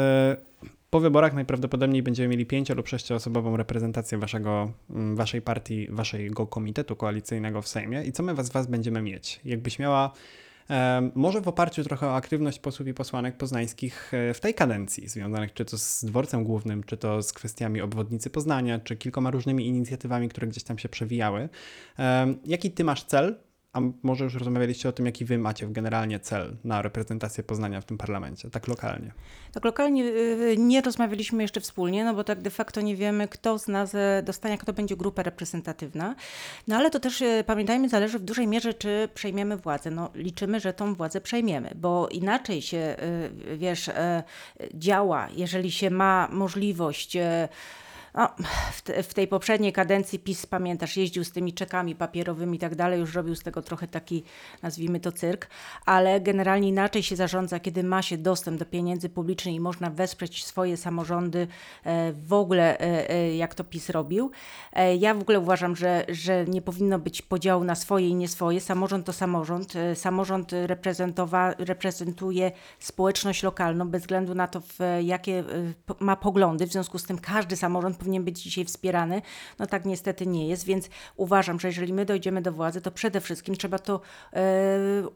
po 0.92 1.00
wyborach 1.00 1.34
najprawdopodobniej 1.34 2.02
będziemy 2.02 2.28
mieli 2.28 2.46
pięcio 2.46 2.74
lub 2.74 2.88
sześcioosobową 2.88 3.56
reprezentację 3.56 4.18
waszego, 4.18 4.72
mm, 4.90 5.16
waszej 5.16 5.42
partii, 5.42 5.88
waszego 5.90 6.46
komitetu 6.46 6.96
koalicyjnego 6.96 7.62
w 7.62 7.68
Sejmie. 7.68 8.04
I 8.04 8.12
co 8.12 8.22
my 8.22 8.34
was, 8.34 8.50
was 8.50 8.66
będziemy 8.66 9.02
mieć? 9.02 9.40
Jakbyś 9.44 9.78
miała 9.78 10.12
może 11.14 11.40
w 11.40 11.48
oparciu 11.48 11.85
trochę 11.85 12.06
o 12.06 12.16
aktywność 12.16 12.58
posłów 12.58 12.88
i 12.88 12.94
posłanek 12.94 13.37
poznańskich 13.37 14.14
e, 14.14 14.35
w 14.35 14.40
tej 14.40 14.54
kadencji, 14.54 15.08
związanych 15.08 15.52
czy 15.54 15.64
to 15.64 15.78
z 15.78 16.04
dworcem 16.04 16.44
głównym, 16.44 16.85
czy 16.85 16.96
to 16.96 17.22
z 17.22 17.32
kwestiami 17.32 17.80
obwodnicy 17.80 18.30
Poznania, 18.30 18.78
czy 18.78 18.96
kilkoma 18.96 19.30
różnymi 19.30 19.66
inicjatywami, 19.66 20.28
które 20.28 20.46
gdzieś 20.46 20.62
tam 20.62 20.78
się 20.78 20.88
przewijały. 20.88 21.48
Jaki 22.44 22.70
ty 22.70 22.85
masz 22.85 23.04
cel 23.04 23.37
a 23.72 23.80
może 24.02 24.24
już 24.24 24.35
rozmawialiście 24.35 24.88
o 24.88 24.92
tym, 24.92 25.06
jaki 25.06 25.24
wy 25.24 25.38
macie 25.38 25.66
generalnie 25.66 26.20
cel 26.20 26.56
na 26.64 26.82
reprezentację 26.82 27.44
Poznania 27.44 27.80
w 27.80 27.85
tym 27.85 27.98
parlamencie, 27.98 28.50
tak 28.50 28.68
lokalnie? 28.68 29.12
Tak 29.52 29.64
lokalnie 29.64 30.04
y, 30.04 30.56
nie 30.58 30.80
rozmawialiśmy 30.80 31.42
jeszcze 31.42 31.61
wspólnie, 31.61 32.04
no 32.04 32.14
bo 32.14 32.24
tak 32.24 32.40
de 32.40 32.50
facto 32.50 32.80
nie 32.80 32.96
wiemy, 32.96 33.28
kto 33.28 33.58
z 33.58 33.68
nas 33.68 33.94
e, 33.94 34.22
dostanie, 34.24 34.58
kto 34.58 34.72
będzie 34.72 34.96
grupa 34.96 35.22
reprezentatywna. 35.22 36.14
No 36.68 36.76
ale 36.76 36.90
to 36.90 37.00
też 37.00 37.24
pamiętajmy, 37.46 37.88
zależy 37.88 38.18
w 38.18 38.22
dużej 38.22 38.46
mierze, 38.46 38.74
czy 38.74 39.08
przejmiemy 39.14 39.56
władzę. 39.56 39.90
No 39.90 40.11
liczymy, 40.14 40.61
że 40.61 40.72
tą 40.72 40.94
władzę 40.94 41.20
przejmiemy, 41.20 41.72
bo 41.74 42.08
inaczej 42.08 42.62
się, 42.62 42.96
wiesz, 43.56 43.90
działa, 44.74 45.28
jeżeli 45.37 45.70
się 45.70 45.90
ma 45.90 46.28
możliwość 46.32 47.16
no, 48.14 48.29
w, 48.72 48.83
te, 48.83 49.03
w, 49.03 49.14
tej 49.14 49.29
poprzedniej 49.29 49.72
kadencji 49.72 50.18
PiS, 50.18 50.46
pamiętasz, 50.46 50.96
jeździł 50.96 51.25
z 51.25 51.33
tymi 51.33 51.53
czekami 51.53 51.94
papierowymi 51.94 52.57
i 52.57 52.61
tak 52.61 52.75
dalej, 52.75 53.01
już 53.01 53.14
robił 53.14 53.35
z 53.35 53.42
tego 53.42 53.62
trochę 53.62 53.88
taki, 53.88 54.25
nazwijmy 54.62 55.01
to 55.01 55.12
cyrk, 55.12 55.48
ale 55.87 56.20
generalnie 56.20 56.68
inaczej 56.68 57.03
się 57.03 57.16
zarządza, 57.16 57.61
kiedy 57.61 57.85
ma 57.85 58.03
się 58.03 58.18
dostęp 58.18 58.59
do 58.59 58.66
pieniędzy 58.66 59.09
publicznych 59.09 59.55
i 59.55 59.61
można 59.61 59.90
wesprzeć 59.90 60.44
swoje 60.44 60.77
samorządy 60.77 61.46
e, 61.85 62.12
w 62.12 62.33
ogóle, 62.33 62.81
e, 62.81 63.11
e, 63.11 63.37
jak 63.37 63.55
to 63.55 63.64
PiS 63.64 63.90
robił. 63.90 64.31
Ja 64.98 65.14
w 65.14 65.20
ogóle 65.20 65.40
uważam, 65.40 65.77
że, 65.77 66.05
że 66.09 66.44
nie 66.44 66.62
powinno 66.62 66.98
być 66.98 67.22
podziału 67.22 67.64
na 67.64 67.75
swoje 67.75 68.09
i 68.09 68.14
nie 68.14 68.29
swoje. 68.29 68.61
Samorząd 68.61 69.07
to 69.07 69.12
samorząd. 69.12 69.72
Samorząd 69.94 70.53
reprezentowa, 70.66 71.55
reprezentuje 71.59 72.53
społeczność 72.79 73.42
lokalną, 73.42 73.88
bez 73.88 74.03
względu 74.03 74.35
na 74.35 74.48
to, 74.48 74.62
jakie 75.03 75.44
ma 76.01 76.16
poglądy. 76.16 76.66
W 76.66 76.72
związku 76.72 76.98
z 76.98 77.05
tym 77.05 77.18
każdy 77.18 77.57
samorząd 77.57 78.01
powinien 78.02 78.24
być 78.24 78.42
dzisiaj 78.42 78.64
wspierany. 78.64 79.22
No 79.58 79.66
tak 79.66 79.84
niestety 79.84 80.26
nie 80.26 80.48
jest, 80.48 80.64
więc 80.64 80.88
uważam, 81.16 81.60
że 81.60 81.68
jeżeli 81.68 81.92
my 81.92 82.04
dojdziemy 82.04 82.42
do 82.42 82.52
władzy, 82.52 82.80
to 82.80 82.90
przede 82.90 83.20
wszystkim 83.20 83.56
trzeba 83.56 83.78
to 83.78 84.00
e, 84.32 84.40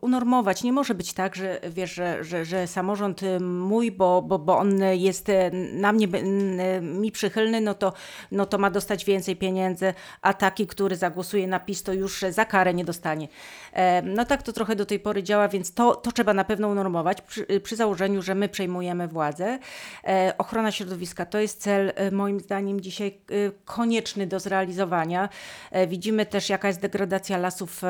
unormować. 0.01 0.62
Nie 0.62 0.72
może 0.72 0.94
być 0.94 1.12
tak, 1.12 1.37
że 1.37 1.61
wiesz, 1.70 1.94
że, 1.94 2.25
że, 2.25 2.44
że 2.44 2.66
samorząd 2.66 3.20
mój, 3.40 3.92
bo, 3.92 4.22
bo, 4.22 4.38
bo 4.38 4.59
on 4.59 4.81
jest 4.92 5.27
na 5.72 5.92
mnie, 5.92 6.09
mi 6.83 7.12
przychylny, 7.12 7.61
no 7.61 7.75
to, 7.75 7.92
no 8.33 8.46
to 8.46 8.59
ma 8.59 8.70
dostać 8.70 9.05
więcej 9.05 9.37
pieniędzy, 9.37 9.94
a 10.22 10.35
taki, 10.35 10.66
który 10.66 10.96
zagłosuje 10.96 11.46
na 11.46 11.61
PiS, 11.61 11.83
to 11.83 11.92
już 11.92 12.25
za 12.31 12.44
karę 12.44 12.75
nie 12.75 12.85
dostanie. 12.85 13.29
E, 13.72 14.03
no 14.03 14.25
tak 14.25 14.42
to 14.42 14.53
trochę 14.53 14.77
do 14.77 14.87
tej 14.87 15.01
pory 15.01 15.22
działa, 15.22 15.49
więc 15.49 15.75
to, 15.75 15.94
to 15.94 16.12
trzeba 16.12 16.35
na 16.35 16.44
pewno 16.44 16.68
unormować 16.68 17.20
przy, 17.20 17.46
przy 17.61 17.77
założeniu, 17.77 18.22
że 18.22 18.35
my 18.35 18.49
przejmujemy 18.49 19.09
władzę. 19.09 19.59
E, 20.05 20.35
ochrona 20.38 20.72
środowiska 20.72 21.27
to 21.27 21.38
jest 21.38 21.61
cel 21.61 21.92
e, 21.94 22.11
moim 22.11 22.40
zdaniem 22.40 22.76
dzisiaj 22.81 23.19
konieczny 23.65 24.27
do 24.27 24.41
zrealizowania. 24.41 25.29
Widzimy 25.89 26.27
też 26.27 26.49
jaka 26.49 26.69
jest 26.69 26.81
degradacja 26.81 27.39
lasów 27.39 27.83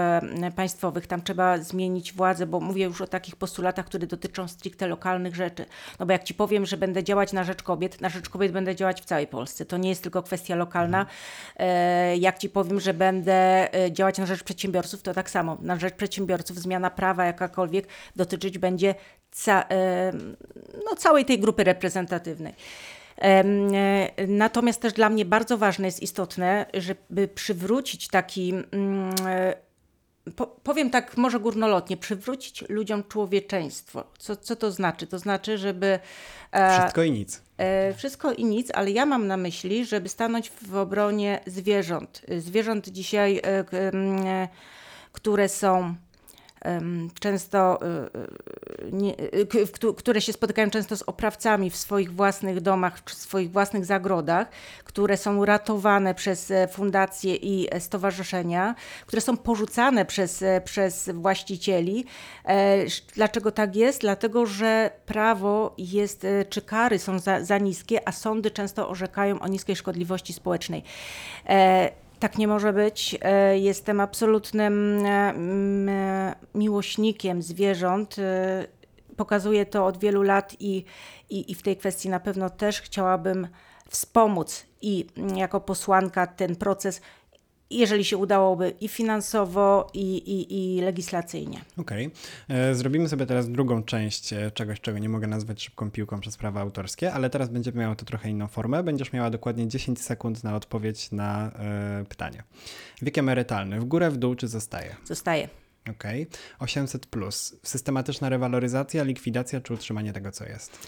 państwowych. 0.57 1.07
Tam 1.07 1.22
trzeba 1.22 1.59
zmienić 1.59 2.12
władzę, 2.12 2.46
bo 2.46 2.61
mówię 2.61 2.85
już 2.85 3.01
o 3.01 3.07
takich 3.07 3.37
postulatach, 3.37 3.87
które 3.87 4.07
dotyczą 4.07 4.49
stricte 4.49 4.87
lokalnych 4.87 5.35
rzeczy. 5.35 5.66
No 6.01 6.07
bo 6.07 6.12
jak 6.12 6.25
ci 6.25 6.35
powiem, 6.35 6.66
że 6.66 6.77
będę 6.77 7.05
działać 7.05 7.33
na 7.33 7.44
rzecz 7.44 7.62
kobiet, 7.62 8.01
na 8.01 8.09
rzecz 8.09 8.29
kobiet 8.29 8.53
będę 8.53 8.77
działać 8.77 9.03
w 9.03 9.05
całej 9.05 9.27
Polsce. 9.27 9.64
To 9.64 9.77
nie 9.77 9.88
jest 9.88 10.03
tylko 10.03 10.22
kwestia 10.22 10.57
lokalna. 10.57 11.07
Jak 12.18 12.38
ci 12.38 12.49
powiem, 12.51 12.81
że 12.81 12.94
będę 12.94 13.68
działać 13.90 14.18
na 14.18 14.27
rzecz 14.27 14.42
przedsiębiorców, 14.42 15.03
to 15.03 15.14
tak 15.14 15.31
samo. 15.31 15.57
Na 15.61 15.77
rzecz 15.77 15.94
przedsiębiorców 15.94 16.59
zmiana 16.59 16.90
prawa 16.90 17.25
jakakolwiek 17.25 17.87
dotyczyć 18.16 18.59
będzie 18.59 18.94
ca 19.31 19.64
no, 20.85 20.96
całej 20.96 21.25
tej 21.25 21.38
grupy 21.38 21.64
reprezentatywnej. 21.64 22.55
E, 23.22 24.26
natomiast 24.29 24.81
też 24.81 24.92
dla 24.92 25.09
mnie 25.09 25.24
bardzo 25.24 25.59
ważne 25.59 25.87
jest 25.87 26.02
istotne, 26.02 26.66
żeby 26.74 27.29
przywrócić 27.29 28.09
taki, 28.09 28.55
mm, 28.70 29.14
e, 29.26 29.55
powiem 30.62 30.90
tak 30.90 31.16
może 31.16 31.40
górnolotnie, 31.40 31.96
przywrócić 31.96 32.64
ludziom 32.68 33.05
człowieczeństwo. 33.05 34.05
Co, 34.18 34.37
co 34.37 34.57
to 34.57 34.72
znaczy? 34.72 35.07
To 35.07 35.18
znaczy, 35.18 35.59
żeby. 35.59 35.98
E, 36.52 36.79
wszystko 36.79 37.02
i 37.02 37.11
nic. 37.11 37.42
Wszystko 37.96 38.33
i 38.33 38.44
nic, 38.44 38.70
ale 38.74 38.90
ja 38.90 39.07
mam 39.07 39.26
na 39.26 39.37
myśli, 39.37 39.85
żeby 39.85 40.09
stanąć 40.09 40.50
w 40.50 40.76
obronie 40.76 41.40
zwierząt. 41.46 42.22
Zwierząt 42.38 42.88
dzisiaj, 42.88 43.42
które 45.12 45.48
są 45.48 45.94
często, 47.20 47.79
y, 47.83 48.87
y, 48.87 48.92
nie, 48.92 49.20
y, 49.20 49.94
które 49.96 50.20
się 50.20 50.33
spotykają 50.33 50.70
często 50.70 50.96
z 50.96 51.02
oprawcami 51.02 51.70
w 51.70 51.76
swoich 51.76 52.12
własnych 52.12 52.61
domach, 52.61 53.00
w 53.05 53.14
swoich 53.14 53.50
własnych 53.50 53.85
zagrodach, 53.85 54.48
które 54.85 55.16
są 55.16 55.44
ratowane 55.44 56.14
przez 56.14 56.50
e, 56.50 56.68
fundacje 56.68 57.35
i 57.35 57.68
e, 57.70 57.81
stowarzyszenia, 57.81 58.74
które 59.07 59.22
są 59.22 59.37
porzucane 59.37 60.05
przez, 60.05 60.42
e, 60.42 60.61
przez 60.61 61.11
właścicieli. 61.14 62.05
Dlaczego 63.14 63.52
tak 63.52 63.76
jest? 63.76 64.00
Dlatego, 64.00 64.46
że 64.46 64.90
prawo 65.07 65.74
jest, 65.79 66.26
czy 66.50 66.62
kary 66.62 66.98
są 66.98 67.18
za, 67.18 67.44
za 67.44 67.59
niskie, 67.59 68.09
a 68.09 68.12
sądy 68.12 68.50
często 68.50 68.88
orzekają 68.88 69.40
o 69.40 69.48
niskiej 69.48 69.76
szkodliwości 69.76 70.33
społecznej. 70.33 70.83
Tak 72.18 72.38
nie 72.38 72.48
może 72.48 72.72
być. 72.72 73.16
E, 73.22 73.59
jestem 73.59 74.00
absolutnym 74.00 75.05
e, 75.07 76.35
miłośnikiem 76.55 77.42
zwierząt. 77.42 78.18
E, 78.18 78.66
pokazuję 79.16 79.66
to 79.66 79.87
od 79.87 79.98
wielu 79.98 80.22
lat 80.22 80.57
i, 80.61 80.85
i, 81.31 81.50
i 81.52 81.55
w 81.55 81.62
tej 81.62 81.76
kwestii 81.76 82.09
na 82.09 82.20
pewno 82.20 82.50
też 82.50 82.81
chciałabym 82.81 83.48
wspomóc 83.88 84.66
i 84.83 85.07
jako 85.35 85.61
posłanka 85.61 86.26
ten 86.26 86.57
proces 86.57 87.00
jeżeli 87.70 88.05
się 88.05 88.16
udałoby 88.16 88.74
i 88.81 88.88
finansowo, 88.88 89.90
i, 89.94 90.16
i, 90.16 90.76
i 90.76 90.81
legislacyjnie. 90.81 91.61
Okej. 91.79 92.07
Okay. 92.07 92.57
E, 92.57 92.74
zrobimy 92.74 93.09
sobie 93.09 93.26
teraz 93.26 93.50
drugą 93.50 93.83
część 93.83 94.33
e, 94.33 94.50
czegoś, 94.50 94.81
czego 94.81 94.98
nie 94.98 95.09
mogę 95.09 95.26
nazwać 95.26 95.62
szybką 95.62 95.90
piłką 95.90 96.20
przez 96.20 96.37
prawa 96.37 96.61
autorskie, 96.61 97.12
ale 97.12 97.31
teraz 97.31 97.48
będzie 97.48 97.72
miało 97.72 97.94
to 97.94 98.05
trochę 98.05 98.31
inną 98.31 98.48
formę. 98.48 98.83
Będziesz 98.83 99.12
miała 99.12 99.31
dokładnie 99.31 99.68
10 99.68 100.02
sekund 100.02 100.44
na 100.44 100.57
odpowiedź 100.57 101.12
na 101.12 101.50
y, 102.02 102.05
pytanie. 102.05 102.42
Wiek 103.02 103.18
emerytalny 103.18 103.81
w 103.81 103.85
górę, 103.85 104.11
w 104.11 104.16
dół 104.16 104.35
czy 104.35 104.48
zostaje? 104.48 104.96
Zostaje. 105.05 105.48
Okej. 105.90 106.22
Okay. 106.22 106.38
800 106.59 107.07
plus. 107.07 107.57
Systematyczna 107.62 108.29
rewaloryzacja, 108.29 109.05
likwidacja 109.05 109.61
czy 109.61 109.74
utrzymanie 109.74 110.12
tego, 110.12 110.33
co 110.33 110.44
jest? 110.44 110.79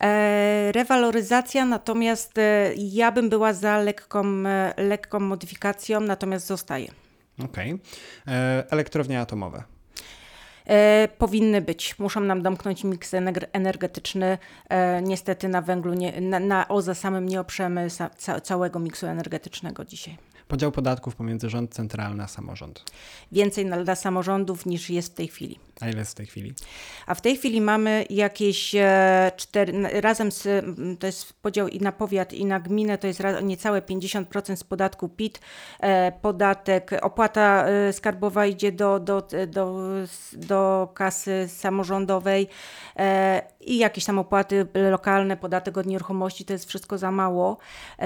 E, 0.00 0.72
rewaloryzacja, 0.72 1.64
natomiast 1.64 2.38
e, 2.38 2.72
ja 2.76 3.12
bym 3.12 3.28
była 3.28 3.52
za 3.52 3.78
lekką, 3.78 4.24
e, 4.46 4.74
lekką 4.76 5.20
modyfikacją, 5.20 6.00
natomiast 6.00 6.46
zostaje. 6.46 6.88
Okej. 7.44 7.72
Okay. 7.72 8.34
Elektrownie 8.70 9.20
atomowe. 9.20 9.62
E, 10.66 11.08
powinny 11.18 11.60
być. 11.60 11.98
Muszą 11.98 12.20
nam 12.20 12.42
domknąć 12.42 12.84
miks 12.84 13.14
energetyczny. 13.52 14.38
E, 14.68 15.02
niestety 15.02 15.48
na 15.48 15.62
węglu, 15.62 15.94
nie, 15.94 16.20
na, 16.20 16.40
na 16.40 16.68
OZE 16.68 16.94
samym 16.94 17.28
nie 17.28 17.40
oprzemy 17.40 17.88
ca 18.16 18.40
całego 18.40 18.78
miksu 18.78 19.06
energetycznego 19.06 19.84
dzisiaj. 19.84 20.16
Podział 20.48 20.72
podatków 20.72 21.16
pomiędzy 21.16 21.50
rząd 21.50 21.74
centralny 21.74 22.22
a 22.22 22.28
samorząd. 22.28 22.84
Więcej 23.32 23.66
dla 23.84 23.94
samorządów 23.94 24.66
niż 24.66 24.90
jest 24.90 25.12
w 25.12 25.14
tej 25.14 25.28
chwili. 25.28 25.58
A 25.80 25.88
ile 25.88 25.98
jest 25.98 26.12
w 26.12 26.14
tej 26.14 26.26
chwili? 26.26 26.54
A 27.06 27.14
w 27.14 27.20
tej 27.20 27.36
chwili 27.36 27.60
mamy 27.60 28.04
jakieś 28.10 28.74
e, 28.74 29.32
cztery, 29.36 29.72
razem 30.00 30.32
z, 30.32 30.64
to 30.98 31.06
jest 31.06 31.32
podział 31.32 31.68
i 31.68 31.80
na 31.80 31.92
powiat 31.92 32.32
i 32.32 32.44
na 32.44 32.60
gminę, 32.60 32.98
to 32.98 33.06
jest 33.06 33.22
niecałe 33.42 33.80
50% 33.80 34.56
z 34.56 34.64
podatku 34.64 35.08
PIT, 35.08 35.40
e, 35.80 36.12
podatek, 36.12 36.90
opłata 37.02 37.66
e, 37.66 37.92
skarbowa 37.92 38.46
idzie 38.46 38.72
do, 38.72 39.00
do, 39.00 39.28
do, 39.46 39.80
do 40.32 40.88
kasy 40.94 41.48
samorządowej 41.48 42.48
i 43.60 43.78
jakieś 43.78 44.04
tam 44.04 44.18
opłaty 44.18 44.66
lokalne, 44.90 45.36
podatek 45.36 45.78
od 45.78 45.86
nieruchomości, 45.86 46.44
to 46.44 46.52
jest 46.52 46.68
wszystko 46.68 46.98
za 46.98 47.10
mało. 47.10 47.58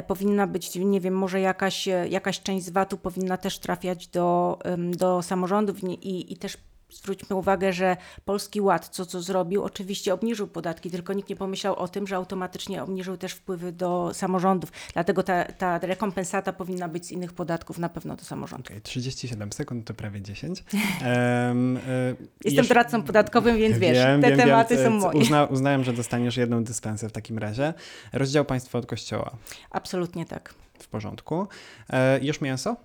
Powinna 0.07 0.47
być, 0.47 0.75
nie 0.75 1.01
wiem, 1.01 1.15
może 1.15 1.41
jakaś, 1.41 1.89
jakaś 2.09 2.41
część 2.41 2.65
z 2.67 2.71
VAT-u 2.71 2.99
powinna 2.99 3.37
też 3.37 3.59
trafiać 3.59 4.09
do, 4.09 4.59
do 4.79 5.23
samorządów 5.23 5.85
i, 5.85 6.33
i 6.33 6.37
też 6.37 6.57
zwróćmy 6.91 7.37
uwagę, 7.37 7.73
że 7.73 7.97
Polski 8.25 8.61
Ład, 8.61 8.89
co 8.89 9.07
co 9.07 9.23
zrobił, 9.23 9.65
oczywiście 9.65 10.15
obniżył 10.15 10.47
podatki, 10.47 10.91
tylko 10.91 11.13
nikt 11.13 11.29
nie 11.29 11.37
pomyślał 11.37 11.77
o 11.77 11.89
tym, 11.89 12.07
że 12.07 12.17
automatycznie 12.17 12.83
obniżył 12.83 13.17
też 13.17 13.33
wpływy 13.33 13.73
do 13.73 14.15
samorządów. 14.15 14.73
Dlatego 14.93 15.23
ta, 15.23 15.45
ta 15.45 15.79
rekompensata 15.79 16.53
powinna 16.53 16.89
być 16.89 17.07
z 17.07 17.11
innych 17.11 17.33
podatków 17.33 17.79
na 17.79 17.89
pewno 17.89 18.17
do 18.17 18.25
samorządów. 18.25 18.67
Okay, 18.67 18.81
37 18.81 19.53
sekund 19.53 19.87
to 19.87 19.95
prawie 19.95 20.23
10. 20.23 20.65
Um, 20.73 21.77
y 21.89 22.17
Jestem 22.45 22.67
doradcą 22.67 23.03
podatkowym, 23.03 23.57
więc 23.57 23.79
wiesz, 23.79 23.99
wiem, 23.99 24.23
te 24.23 24.29
wiem, 24.29 24.39
tematy 24.39 24.77
wiem, 24.77 24.85
są 24.85 24.91
moje. 24.91 25.19
Uzna, 25.19 25.45
uznałem, 25.45 25.85
że 25.85 25.93
dostaniesz 25.93 26.37
jedną 26.37 26.65
dyspensę 26.65 27.09
w 27.09 27.13
takim 27.13 27.39
razie. 27.39 27.75
Rozdział 28.13 28.45
państwa 28.45 28.79
od 28.79 28.87
kościoła. 28.87 29.37
Absolutnie 29.71 30.27
tak. 30.27 30.55
W 30.79 30.89
porządku. 30.89 31.49
E, 31.91 32.25
już 32.25 32.41
mięso? 32.41 32.77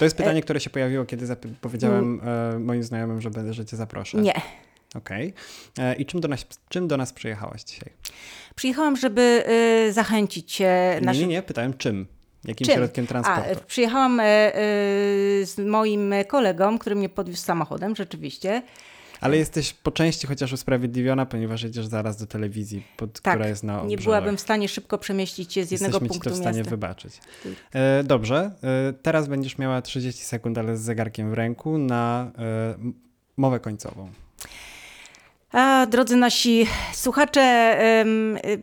To 0.00 0.04
jest 0.04 0.16
pytanie, 0.16 0.38
e... 0.38 0.42
które 0.42 0.60
się 0.60 0.70
pojawiło, 0.70 1.04
kiedy 1.04 1.36
powiedziałem 1.60 2.20
mm. 2.22 2.54
e, 2.54 2.58
moim 2.58 2.82
znajomym, 2.82 3.20
że, 3.20 3.30
będę, 3.30 3.54
że 3.54 3.66
cię 3.66 3.76
zaproszę. 3.76 4.18
Nie. 4.18 4.34
Okej. 4.94 5.34
Okay. 5.74 5.86
E, 5.86 5.94
I 5.94 6.06
czym 6.06 6.20
do, 6.20 6.28
nas, 6.28 6.46
czym 6.68 6.88
do 6.88 6.96
nas 6.96 7.12
przyjechałaś 7.12 7.62
dzisiaj? 7.62 7.90
Przyjechałam, 8.54 8.96
żeby 8.96 9.44
y, 9.88 9.92
zachęcić 9.92 10.52
cię. 10.52 11.00
Nie, 11.12 11.18
nie, 11.18 11.26
nie, 11.26 11.42
pytałem 11.42 11.74
czym. 11.74 12.06
Jakim 12.44 12.66
czym? 12.66 12.76
środkiem 12.76 13.06
transportu? 13.06 13.50
A, 13.52 13.66
przyjechałam 13.66 14.20
y, 14.20 14.24
z 15.44 15.58
moim 15.58 16.14
kolegą, 16.28 16.78
który 16.78 16.96
mnie 16.96 17.08
podwiózł 17.08 17.42
samochodem, 17.42 17.96
rzeczywiście. 17.96 18.62
Ale 19.20 19.36
jesteś 19.36 19.72
po 19.72 19.90
części 19.90 20.26
chociaż 20.26 20.52
usprawiedliwiona, 20.52 21.26
ponieważ 21.26 21.62
jedziesz 21.62 21.86
zaraz 21.86 22.16
do 22.16 22.26
telewizji, 22.26 22.82
pod, 22.96 23.20
tak, 23.20 23.34
która 23.34 23.48
jest 23.48 23.62
na 23.62 23.82
nie 23.84 23.96
byłabym 23.96 24.36
w 24.36 24.40
stanie 24.40 24.68
szybko 24.68 24.98
przemieścić 24.98 25.52
się 25.52 25.64
z 25.64 25.70
jednego 25.70 25.92
Jesteśmy 25.92 26.08
punktu 26.08 26.30
ci 26.30 26.34
to 26.34 26.36
w 26.36 26.40
stanie 26.40 26.58
miasta. 26.58 26.70
wybaczyć. 26.70 27.20
E, 27.72 28.04
dobrze, 28.04 28.50
e, 28.62 28.92
teraz 29.02 29.28
będziesz 29.28 29.58
miała 29.58 29.82
30 29.82 30.24
sekund, 30.24 30.58
ale 30.58 30.76
z 30.76 30.80
zegarkiem 30.80 31.30
w 31.30 31.34
ręku 31.34 31.78
na 31.78 32.30
e, 32.38 32.74
mowę 33.36 33.60
końcową. 33.60 34.10
A, 35.52 35.86
drodzy 35.86 36.16
nasi 36.16 36.66
słuchacze, 36.92 37.76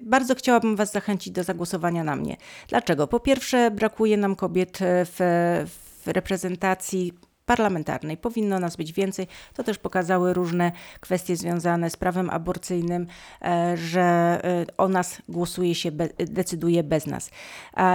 bardzo 0.01 0.35
chciałabym 0.35 0.75
Was 0.75 0.91
zachęcić 0.91 1.33
do 1.33 1.43
zagłosowania 1.43 2.03
na 2.03 2.15
mnie. 2.15 2.37
Dlaczego? 2.67 3.07
Po 3.07 3.19
pierwsze, 3.19 3.71
brakuje 3.71 4.17
nam 4.17 4.35
kobiet 4.35 4.79
w, 4.81 5.65
w 6.03 6.07
reprezentacji 6.07 7.13
parlamentarnej. 7.47 8.17
Powinno 8.17 8.60
nas 8.60 8.75
być 8.75 8.93
więcej. 8.93 9.27
To 9.53 9.63
też 9.63 9.77
pokazały 9.77 10.33
różne 10.33 10.71
kwestie 10.99 11.36
związane 11.36 11.89
z 11.89 11.97
prawem 11.97 12.29
aborcyjnym, 12.29 13.07
e, 13.41 13.77
że 13.77 14.01
e, 14.43 14.65
o 14.77 14.88
nas 14.88 15.21
głosuje 15.29 15.75
się, 15.75 15.91
decyduje 16.17 16.83
bez 16.83 17.05
nas. 17.05 17.29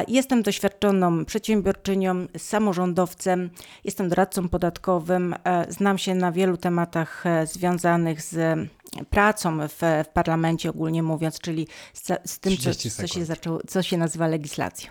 Jestem 0.09 0.43
doświadczoną 0.43 1.25
przedsiębiorczynią, 1.25 2.27
samorządowcem, 2.39 3.51
jestem 3.85 4.09
doradcą 4.09 4.49
podatkowym, 4.49 5.35
e, 5.45 5.67
znam 5.73 5.99
się 5.99 6.15
na 6.15 6.33
wielu 6.33 6.57
tematach 6.57 7.25
związanych 7.45 8.23
z 8.23 8.59
pracą 9.11 9.69
w, 9.69 9.79
w 10.05 10.09
parlamencie 10.13 10.71
ogólnie 10.71 11.03
mówiąc, 11.03 11.39
czyli 11.39 11.67
z, 11.93 12.31
z 12.31 12.39
tym, 12.39 12.57
co, 12.57 12.71
co, 12.75 13.07
się 13.07 13.25
zaczęło, 13.25 13.61
co 13.67 13.83
się 13.83 13.97
nazywa 13.97 14.27
legislacją. 14.27 14.91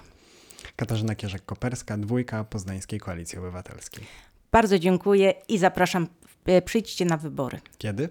Katarzyna 0.75 1.15
Kierzek-Koperska, 1.15 1.99
dwójka 1.99 2.43
Poznańskiej 2.43 2.99
Koalicji 2.99 3.39
Obywatelskiej. 3.39 4.03
Bardzo 4.51 4.79
dziękuję 4.79 5.33
i 5.47 5.57
zapraszam. 5.57 6.07
e, 6.45 6.61
Przyjdźcie 6.61 7.05
na 7.05 7.17
wybory 7.17 7.59
Kiedy? 7.77 8.09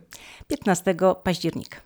15 0.48 0.94
października. 1.22 1.76